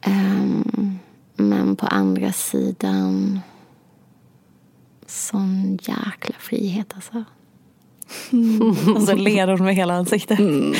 [0.07, 0.99] Um,
[1.35, 3.39] men på andra sidan
[5.11, 7.23] sån jäkla frihet alltså.
[8.31, 8.95] Mm.
[8.95, 10.39] Och så ler hon med hela ansiktet.
[10.39, 10.73] Mm.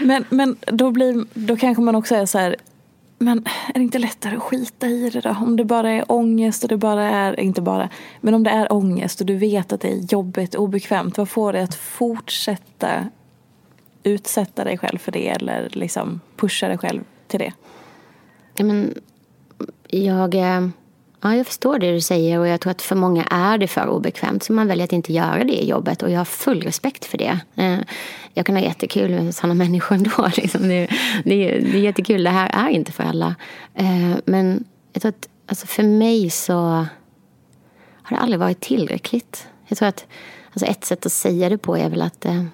[0.00, 2.56] Men, men då, blir, då kanske man också är så här,
[3.18, 3.38] men
[3.68, 5.36] är det inte lättare att skita i det då?
[5.42, 7.88] Om det bara är ångest och det bara är, inte bara,
[8.20, 11.28] men om det är ångest och du vet att det är jobbigt och obekvämt, vad
[11.28, 13.06] får dig att fortsätta
[14.02, 17.52] utsätta dig själv för det eller liksom pusha dig själv till det?
[18.54, 18.94] Ja, men
[19.88, 20.68] jag eh,
[21.20, 23.88] Ja, jag förstår det du säger och jag tror att för många är det för
[23.88, 27.18] obekvämt så man väljer att inte göra det jobbet och jag har full respekt för
[27.18, 27.38] det.
[27.56, 27.78] Eh,
[28.34, 30.30] jag kan ha jättekul med sådana människor ändå.
[30.36, 30.68] Liksom.
[30.68, 30.86] Det,
[31.24, 33.34] det, det är jättekul, det här är inte för alla.
[33.74, 36.54] Eh, men jag tror att alltså för mig så
[38.02, 39.48] har det aldrig varit tillräckligt.
[39.66, 40.06] Jag tror att
[40.52, 42.44] alltså ett sätt att säga det på är väl att eh,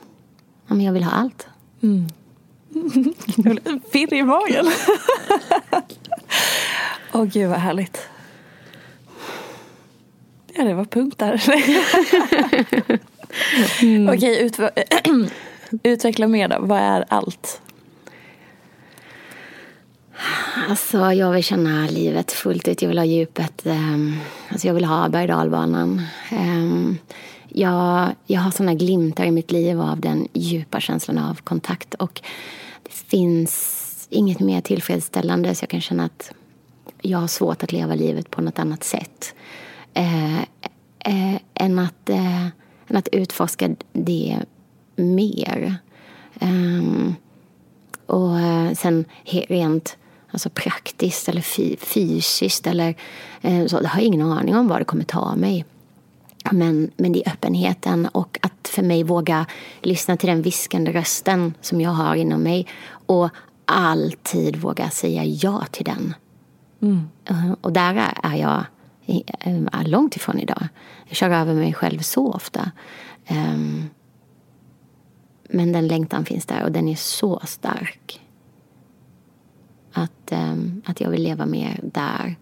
[0.67, 1.47] ja, men jag vill ha allt.
[1.83, 2.07] Mm.
[3.93, 4.67] Pirr i magen.
[7.13, 8.09] Åh oh, gud vad härligt.
[10.55, 11.42] Ja, det var punkt där.
[13.82, 14.09] mm.
[14.14, 14.59] Okej, ut,
[15.82, 16.57] utveckla mer då.
[16.61, 17.61] Vad är allt?
[20.68, 22.82] Alltså, jag vill känna livet fullt ut.
[22.82, 23.66] Jag vill ha djupet.
[23.66, 24.16] Um,
[24.48, 26.03] alltså, jag vill ha berg dalbanan.
[26.32, 26.98] Um,
[27.48, 31.94] jag, jag har såna glimtar i mitt liv av den djupa känslan av kontakt.
[31.94, 32.22] Och
[32.82, 36.32] det finns inget mer tillfredsställande så jag kan känna att
[37.00, 39.34] jag har svårt att leva livet på något annat sätt.
[39.95, 40.40] Eh,
[40.99, 42.47] eh, än, att, eh,
[42.86, 44.38] än att utforska det
[44.97, 45.76] mer.
[46.40, 47.14] Um,
[48.07, 49.05] och eh, sen
[49.49, 49.97] rent
[50.30, 52.95] alltså praktiskt eller fysiskt eller
[53.40, 55.64] eh, så, jag har ingen aning om vad det kommer ta mig.
[56.51, 59.47] Men, men det är öppenheten och att för mig våga
[59.80, 62.66] lyssna till den viskande rösten som jag har inom mig
[63.07, 63.28] och
[63.64, 66.14] alltid våga säga ja till den.
[66.82, 67.09] Mm.
[67.30, 68.64] Uh, och där är jag
[69.07, 70.68] Ehm, långt ifrån idag.
[71.07, 72.70] Jag kör över mig själv så ofta.
[73.26, 73.84] Ehm,
[75.48, 78.20] men den längtan finns där och den är så stark.
[79.92, 82.36] Att, ehm, att jag vill leva mer där.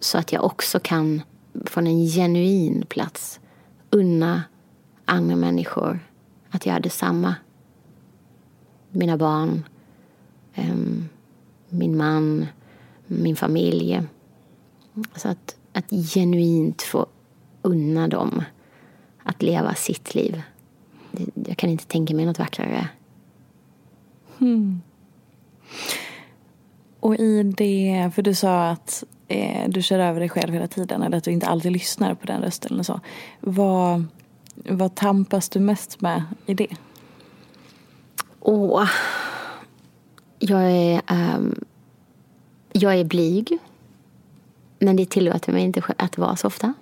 [0.00, 1.22] Så att jag också kan
[1.64, 3.40] från en genuin plats
[3.90, 4.42] unna
[5.04, 6.00] andra människor
[6.50, 7.34] att göra detsamma.
[8.90, 9.64] Mina barn,
[11.68, 12.46] min man,
[13.06, 14.02] min familj.
[15.16, 17.06] Så att, att genuint få
[17.62, 18.44] unna dem
[19.22, 20.42] att leva sitt liv.
[21.34, 22.88] Jag kan inte tänka mig något vackrare.
[24.38, 24.82] Hmm.
[27.00, 31.02] Och i det, för du sa att eh, du kör över dig själv hela tiden
[31.02, 33.00] eller att du inte alltid lyssnar på den rösten eller så.
[33.40, 34.04] Vad,
[34.54, 36.76] vad tampas du mest med i det?
[38.40, 38.88] Åh.
[40.38, 41.64] Jag är, um,
[42.72, 43.58] jag är blyg.
[44.78, 46.74] Men det tillåter mig inte att vara så ofta.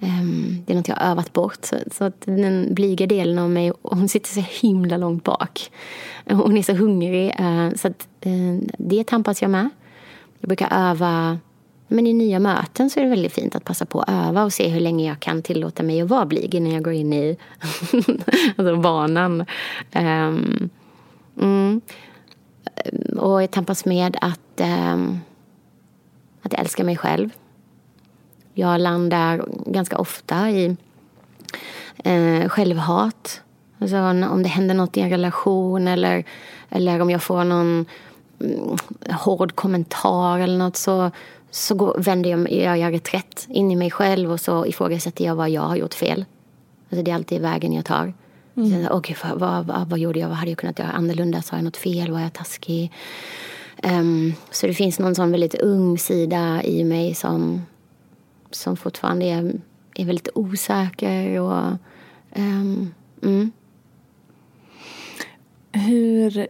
[0.00, 1.66] Ehm, det är något jag har övat bort.
[1.92, 5.70] Så, att den blyga delen av mig, hon sitter så himla långt bak.
[6.30, 7.34] Hon är så hungrig.
[7.38, 9.70] Eh, så att, eh, det tampas jag med.
[10.40, 11.38] Jag brukar öva
[11.88, 14.52] men i nya möten så är det väldigt fint att passa på att öva och
[14.52, 17.36] se hur länge jag kan tillåta mig att vara blyg innan jag går in i
[18.56, 19.44] alltså banan.
[19.92, 20.70] Ehm,
[21.40, 21.80] mm.
[22.76, 24.60] Ehm, och jag tampas med att,
[26.44, 27.30] att jag älskar mig själv.
[28.54, 30.76] Jag landar ganska ofta i
[32.06, 33.40] uh, självhat.
[33.78, 36.24] Alltså om det händer något i en relation eller,
[36.68, 37.86] eller om jag får någon
[38.40, 38.76] mm,
[39.10, 41.10] hård kommentar eller något så,
[41.50, 45.34] så går, vänder jag, jag, jag reträtt in i mig själv och så ifrågasätter jag
[45.34, 46.24] vad jag har gjort fel.
[46.90, 48.14] Alltså det är alltid vägen jag tar.
[48.56, 48.86] Mm.
[48.86, 50.28] Så, okay, vad, vad, vad, gjorde jag?
[50.28, 51.42] Vad hade jag kunnat göra annorlunda?
[51.42, 52.12] Sa jag något fel?
[52.12, 52.92] Var jag taskig?
[53.82, 57.62] Um, så det finns någon sån väldigt ung sida i mig som,
[58.50, 59.52] som fortfarande är,
[59.94, 61.40] är väldigt osäker.
[61.40, 61.72] Och,
[62.36, 63.52] um, mm.
[65.72, 66.46] Hur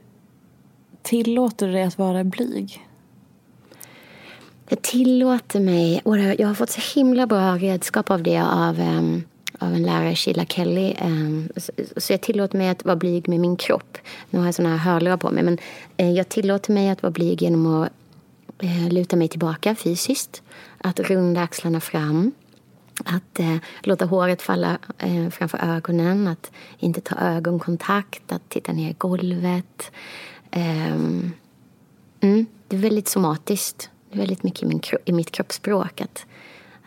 [1.02, 2.86] tillåter du dig att vara blyg?
[4.68, 9.24] Jag tillåter mig, och jag har fått så himla bra redskap av det av, um,
[9.64, 10.94] av en lärare, Sheila Kelly.
[10.98, 11.48] Ehm,
[11.96, 13.98] så, jag tillåter mig att vara blyg med min kropp.
[14.30, 15.42] Nu har jag såna här hörlurar på mig.
[15.42, 15.58] Men
[15.96, 17.92] eh, jag tillåter mig att vara blyg genom att
[18.58, 20.42] eh, luta mig tillbaka fysiskt.
[20.78, 22.32] Att runda axlarna fram.
[23.04, 28.90] Att eh, låta håret falla eh, framför ögonen, att inte ta ögonkontakt, att titta ner
[28.90, 29.90] i golvet.
[30.50, 30.92] Eh,
[32.20, 36.00] mm, det är väldigt somatiskt Det är väldigt mycket i, min, i mitt kroppsspråk.
[36.00, 36.26] Att,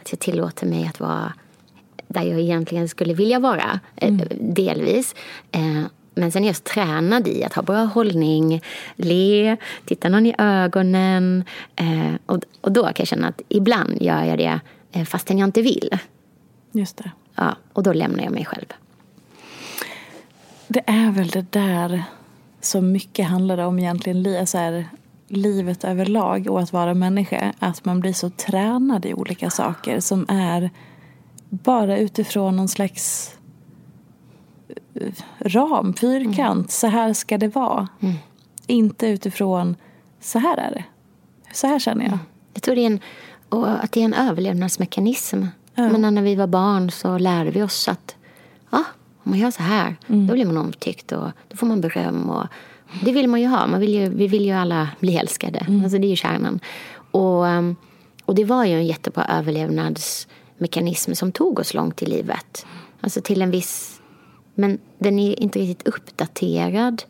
[0.01, 1.33] att jag tillåter mig att vara
[2.07, 4.27] där jag egentligen skulle vilja vara, eh, mm.
[4.39, 5.15] delvis.
[5.51, 5.83] Eh,
[6.15, 8.61] men sen är jag tränad i att ha bra hållning,
[8.95, 11.43] le, titta någon i ögonen.
[11.75, 14.59] Eh, och, och då kan jag känna att ibland gör jag det
[15.05, 15.99] fastän jag inte vill.
[16.71, 17.11] Just det.
[17.35, 18.65] Ja, och då lämnar jag mig själv.
[20.67, 22.03] Det är väl det där
[22.61, 24.47] som mycket handlar om egentligen.
[24.47, 24.85] Så här,
[25.27, 30.25] livet överlag och att vara människa att man blir så tränad i olika saker som
[30.29, 30.69] är
[31.49, 33.33] bara utifrån någon slags
[34.93, 36.57] eh, ram, fyrkant.
[36.57, 36.67] Mm.
[36.67, 37.87] Så här ska det vara.
[37.99, 38.15] Mm.
[38.67, 39.75] Inte utifrån
[40.19, 40.83] så här är det.
[41.53, 42.13] Så här känner jag.
[42.13, 42.25] Mm.
[42.53, 42.99] Jag tror det är en,
[43.49, 45.43] och att det är en överlevnadsmekanism.
[45.75, 45.89] Ja.
[45.89, 48.15] Men när vi var barn så lärde vi oss att
[48.69, 48.83] ja,
[49.23, 50.27] om man gör så här, mm.
[50.27, 52.29] då blir man omtyckt och då får man beröm.
[52.29, 52.47] Och
[53.03, 53.67] det vill man ju ha.
[53.67, 55.59] Man vill ju, vi vill ju alla bli älskade.
[55.59, 55.83] Mm.
[55.83, 56.59] Alltså det är ju kärnan.
[57.11, 57.75] Och, um,
[58.25, 59.23] och det var ju en jättebra
[60.57, 62.65] mekanism som tog oss långt i livet.
[63.01, 64.01] Alltså till en viss...
[64.55, 67.03] Men den är inte riktigt uppdaterad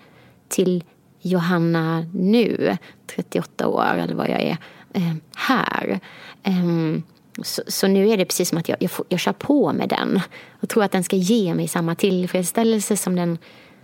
[0.48, 0.84] till
[1.22, 2.78] Johanna nu,
[3.16, 4.58] 38 år eller vad jag är,
[4.94, 6.00] eh, här.
[6.44, 7.04] Ehm,
[7.42, 9.90] så, så, nu är det precis som att jag, jag, får, jag kör på med
[9.90, 10.20] den
[10.62, 13.38] och tror att den ska ge mig samma tillfredsställelse som den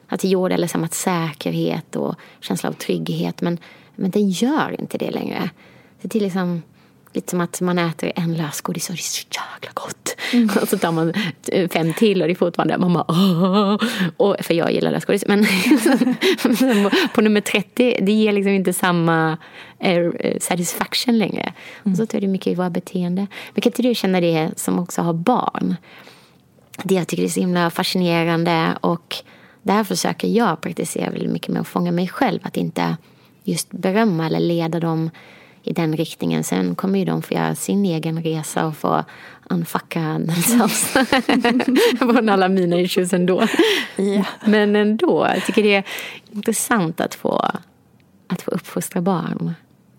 [0.07, 3.41] att jord gjorde eller samma säkerhet och känsla av trygghet.
[3.41, 3.57] Men,
[3.95, 5.49] Men den gör inte det längre.
[6.01, 6.61] Det är liksom
[7.13, 10.15] lite som att man äter en lösgodis och det är så jäkla gott.
[10.33, 10.49] Mm.
[10.61, 11.13] Och så tar man
[11.71, 13.77] fem till och det är fortfarande, bara
[14.17, 15.23] och, För jag gillar lösgodis.
[15.27, 15.45] Men
[17.15, 19.37] på nummer 30, det ger liksom inte samma
[19.79, 21.41] eh, satisfaction längre.
[21.41, 21.91] Mm.
[21.93, 23.27] Och så tror jag det mycket i våra beteende.
[23.53, 25.75] Men kan inte du känna det som också har barn?
[26.83, 29.15] Det jag tycker är så himla fascinerande och
[29.61, 32.39] där försöker jag praktisera väldigt mycket med att fånga mig själv.
[32.43, 32.97] Att inte
[33.43, 35.09] just berömma eller leda dem
[35.63, 36.43] i den riktningen.
[36.43, 39.03] Sen kommer ju de få göra sin egen resa och få
[39.49, 40.93] unfucka themselves
[41.99, 43.47] från alla mina issues ändå.
[43.97, 44.25] Yeah.
[44.45, 45.83] Men ändå, jag tycker det är
[46.31, 47.51] intressant att få,
[48.27, 49.53] att få uppfostra barn.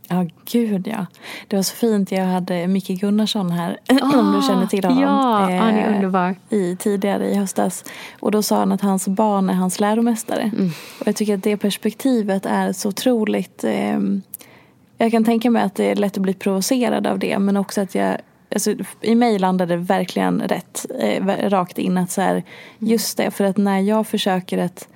[0.08, 1.06] Ja, gud ja.
[1.48, 2.12] Det var så fint.
[2.12, 5.02] Jag hade Micke Gunnarsson här, oh, om du känner till honom.
[5.02, 6.36] Ja, eh, han är underbar.
[6.48, 7.84] I, tidigare i höstas.
[8.20, 10.42] Och då sa han att hans barn är hans läromästare.
[10.42, 10.70] Mm.
[11.00, 13.98] Och jag tycker att det perspektivet är så otroligt eh,
[14.98, 17.80] jag kan tänka mig att det är lätt att bli provocerad av det men också
[17.80, 18.16] att jag
[18.54, 22.42] Alltså, I mig landade det verkligen rätt, eh, rakt in att så här,
[22.78, 24.88] just det, för att när jag försöker att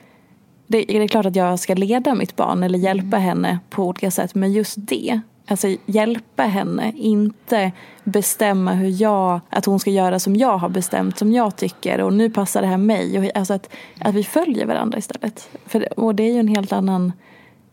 [0.66, 3.22] det, det, är klart att jag ska leda mitt barn eller hjälpa mm.
[3.22, 7.72] henne på olika sätt men just det, alltså hjälpa henne, inte
[8.04, 12.12] bestämma hur jag, att hon ska göra som jag har bestämt, som jag tycker och
[12.12, 13.18] nu passar det här mig.
[13.18, 13.70] Och, alltså att,
[14.00, 15.48] att vi följer varandra istället.
[15.66, 17.12] För, och det är ju en helt annan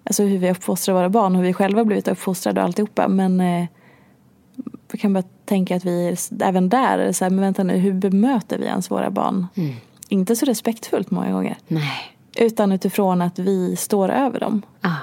[0.05, 3.07] alltså hur vi uppfostrar våra barn, hur vi själva blivit uppfostrade och alltihopa.
[3.07, 3.65] Men eh,
[4.91, 7.93] jag kan bara tänka att vi även där är så här, men vänta nu, hur
[7.93, 9.47] bemöter vi ens våra barn?
[9.55, 9.73] Mm.
[10.09, 11.57] Inte så respektfullt många gånger.
[11.67, 12.15] Nej.
[12.37, 14.61] Utan utifrån att vi står över dem.
[14.81, 14.95] Ah.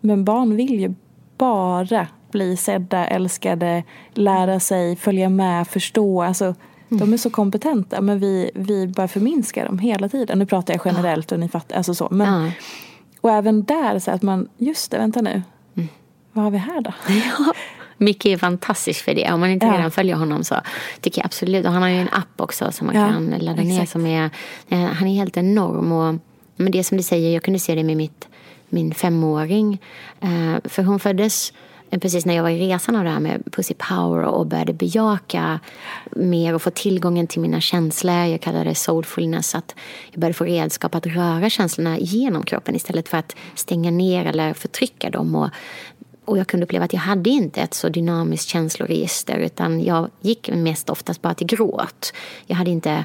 [0.00, 0.94] Men barn vill ju
[1.38, 3.84] bara bli sedda, älskade,
[4.14, 6.22] lära sig, följa med, förstå.
[6.22, 6.54] Alltså, mm.
[6.88, 10.38] De är så kompetenta men vi, vi bara förminskar dem hela tiden.
[10.38, 11.34] Nu pratar jag generellt ah.
[11.34, 11.76] och ni fattar.
[11.76, 12.08] Alltså så.
[12.10, 12.50] Men, ah.
[13.26, 15.42] Och även där så att man, just det, vänta nu.
[15.74, 15.88] Mm.
[16.32, 16.92] Vad har vi här då?
[17.08, 17.52] Ja.
[17.98, 19.32] Micke är fantastisk för det.
[19.32, 19.72] Om man inte ja.
[19.72, 20.54] redan följer honom så
[21.00, 21.66] tycker jag absolut.
[21.66, 24.30] Och han har ju en app också som man ja, kan ladda ner som är,
[24.68, 25.92] eh, han är helt enorm.
[25.92, 26.14] Och,
[26.56, 28.28] men det som du säger, jag kunde se det med mitt,
[28.68, 29.80] min femåring.
[30.20, 31.52] Eh, för hon föddes
[31.90, 34.72] Eh, precis när jag var i resan av det här med Pussy Power och började
[34.72, 35.60] bejaka
[36.10, 38.14] mer och få tillgången till mina känslor.
[38.14, 39.54] Jag kallar det soulfulness.
[39.54, 39.74] Att
[40.10, 44.54] jag började få redskap att röra känslorna genom kroppen istället för att stänga ner eller
[44.54, 45.34] förtrycka dem.
[45.34, 45.50] Och,
[46.24, 50.50] och jag kunde uppleva att jag hade inte ett så dynamiskt känsloregister utan jag gick
[50.52, 52.12] mest oftast bara till gråt.
[52.46, 53.04] Jag hade inte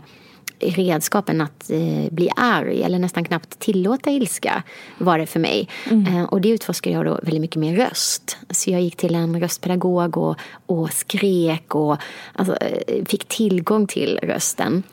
[0.62, 4.64] redskapen att eh, bli arg eller nästan knappt tillåta ilska
[4.97, 5.70] var det för mig.
[5.91, 6.16] Mm.
[6.16, 8.38] Eh, och det utforskade jag då väldigt mycket med röst.
[8.49, 10.36] Så jag gick till en röstpedagog och,
[10.66, 11.97] och skrek och
[12.34, 14.84] alltså, eh, fick tillgång till rösten.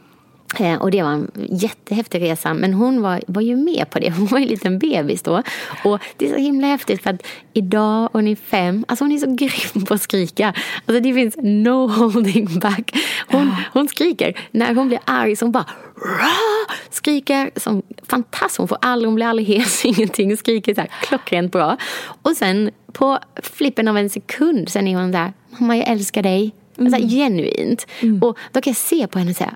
[0.57, 2.55] Eh, och det var en jättehäftig resa.
[2.55, 4.11] Men hon var, var ju med på det.
[4.16, 5.42] Hon var ju en liten bebis då.
[5.84, 9.18] Och det är så himla häftigt för att idag, hon är fem, alltså hon är
[9.18, 10.55] så grym på att skrika.
[10.86, 12.96] Alltså det finns no holding back.
[13.28, 14.40] Hon, hon skriker.
[14.51, 16.76] När hon blir arg så hon bara Rah!
[16.90, 18.59] skriker som fantastiskt.
[18.59, 20.36] Hon får aldrig, hon blir aldrig hes, ingenting.
[20.36, 21.76] Skriker så här klockrent bra.
[22.22, 26.55] Och sen på flippen av en sekund sen är hon där, mamma jag älskar dig.
[26.78, 27.09] Alltså, mm.
[27.09, 27.86] genuint.
[28.01, 28.22] Mm.
[28.22, 29.55] Och då kan jag se på henne och säga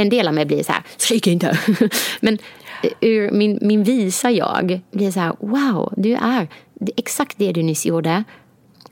[0.00, 1.58] en del av mig blir så här, skrik inte.
[2.20, 2.38] Men
[3.00, 6.48] ur min, min visa jag blir så här, wow, du är
[6.96, 8.24] exakt det du nyss gjorde.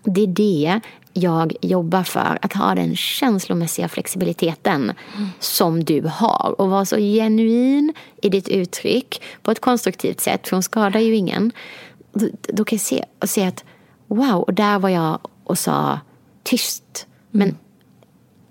[0.05, 0.81] Det är det
[1.13, 2.39] jag jobbar för.
[2.43, 5.29] Att ha den känslomässiga flexibiliteten mm.
[5.41, 6.55] som du har.
[6.59, 10.49] Och vara så genuin i ditt uttryck på ett konstruktivt sätt.
[10.49, 11.53] För hon skadar ju ingen.
[12.13, 13.65] Då, då kan jag se, och se att
[14.07, 16.01] wow, och där var jag och sa
[16.43, 17.07] tyst.
[17.31, 17.57] Men mm.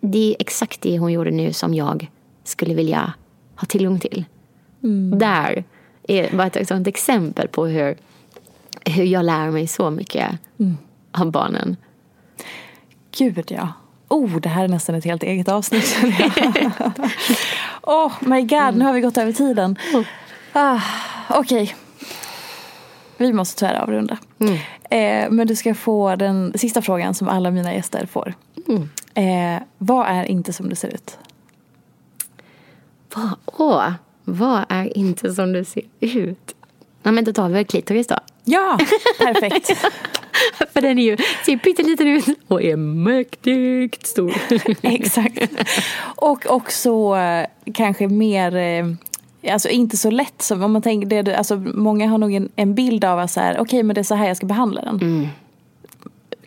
[0.02, 2.10] det är exakt det hon gjorde nu som jag
[2.48, 3.14] skulle vilja
[3.56, 4.26] ha tillgång till.
[4.84, 5.20] Mm.
[5.20, 5.64] Där
[6.08, 7.98] är bara ett sånt exempel på hur,
[8.86, 10.78] hur jag lär mig så mycket mm.
[11.12, 11.76] av barnen.
[13.18, 13.74] Gud ja.
[14.08, 15.98] Oh, det här är nästan ett helt eget avsnitt.
[17.82, 18.76] oh my god, mm.
[18.76, 19.78] nu har vi gått över tiden.
[19.94, 20.04] Oh.
[20.54, 20.82] Ah,
[21.30, 21.64] Okej.
[21.64, 21.76] Okay.
[23.18, 24.18] Vi måste tyvärr avrunda.
[24.40, 24.54] Mm.
[24.90, 28.34] Eh, men du ska få den sista frågan som alla mina gäster får.
[28.68, 28.90] Mm.
[29.14, 31.18] Eh, vad är inte som det ser ut?
[33.16, 33.92] Vad, åh,
[34.24, 36.56] vad är inte som det ser ut?
[37.04, 38.16] Ja, men då tar vi väl klitoris då.
[38.44, 38.80] Ja,
[39.20, 39.68] perfekt.
[40.74, 44.34] För den är ju, ser pytteliten ut och är mäktigt stor.
[44.82, 45.52] Exakt.
[46.02, 48.86] Och också eh, kanske mer eh,
[49.52, 52.76] Alltså inte så lätt som om man tänker det, alltså många har nog en, en
[52.76, 54.82] bild av att så här, okej okay, men det är så här jag ska behandla
[54.82, 54.96] den.
[54.96, 55.28] Mm.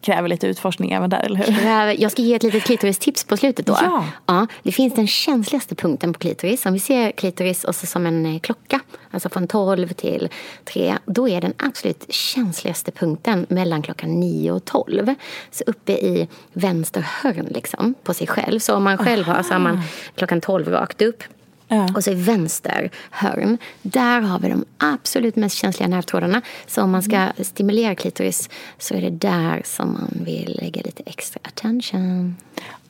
[0.00, 2.00] Kräver lite utforskning även där, eller hur?
[2.02, 3.78] Jag ska ge ett litet klitoristips på slutet då.
[3.82, 4.04] Ja.
[4.26, 4.46] ja.
[4.62, 6.66] Det finns den känsligaste punkten på klitoris.
[6.66, 8.80] Om vi ser klitoris också som en eh, klocka,
[9.10, 10.28] alltså från 12 till
[10.64, 15.14] 3, då är den absolut känsligaste punkten mellan klockan 9 och 12.
[15.50, 18.58] Så uppe i vänster hörn liksom, på sig själv.
[18.58, 19.80] Så om man själv har så har man
[20.14, 21.22] klockan 12 rakt upp.
[21.68, 21.88] Ja.
[21.94, 26.42] Och så i vänster hörn, där har vi de absolut mest känsliga nervtrådarna.
[26.66, 27.32] Så om man ska mm.
[27.40, 32.36] stimulera klitoris så är det där som man vill lägga lite extra attention.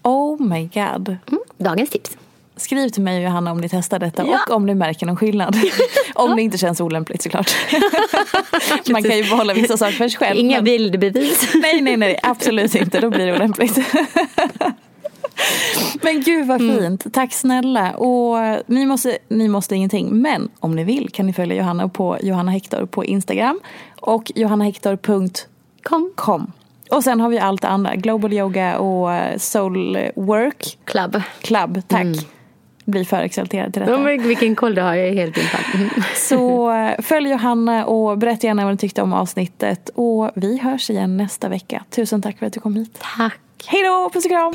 [0.03, 1.09] Oh my god.
[1.09, 2.16] Mm, dagens tips.
[2.57, 4.41] Skriv till mig och Johanna om ni testar detta ja.
[4.49, 5.57] och om ni märker någon skillnad.
[6.14, 7.57] om det inte känns olämpligt såklart.
[8.91, 10.41] Man kan ju behålla vissa saker för sig själv.
[10.41, 10.64] Inga men...
[10.64, 11.55] bildbevis.
[11.62, 13.01] nej, nej, nej, absolut inte.
[13.01, 13.79] Då blir det olämpligt.
[16.03, 16.78] Men gud vad mm.
[16.78, 17.05] fint.
[17.05, 17.12] Mm.
[17.12, 17.92] Tack snälla.
[17.92, 20.16] Och ni måste, ni måste ingenting.
[20.16, 23.61] Men om ni vill kan ni följa Johanna på Johanna Hector på Instagram.
[24.01, 26.53] Och johannahector.com.
[26.90, 27.94] Och sen har vi allt det andra.
[27.94, 30.78] Global Yoga och Soul Work.
[30.84, 31.22] Club.
[31.40, 32.03] Club, tack.
[32.03, 32.18] Mm.
[32.84, 33.96] Blir för exalterad till detta.
[33.96, 35.61] Oh, vilken koll du har, jag är helt infall.
[36.16, 39.90] Så följ Johanna och berätta gärna vad ni tyckte om avsnittet.
[39.94, 41.84] Och vi hörs igen nästa vecka.
[41.90, 42.99] Tusen tack för att du kom hit.
[43.16, 43.40] Tack.
[43.66, 44.55] Hej då, puss och kram.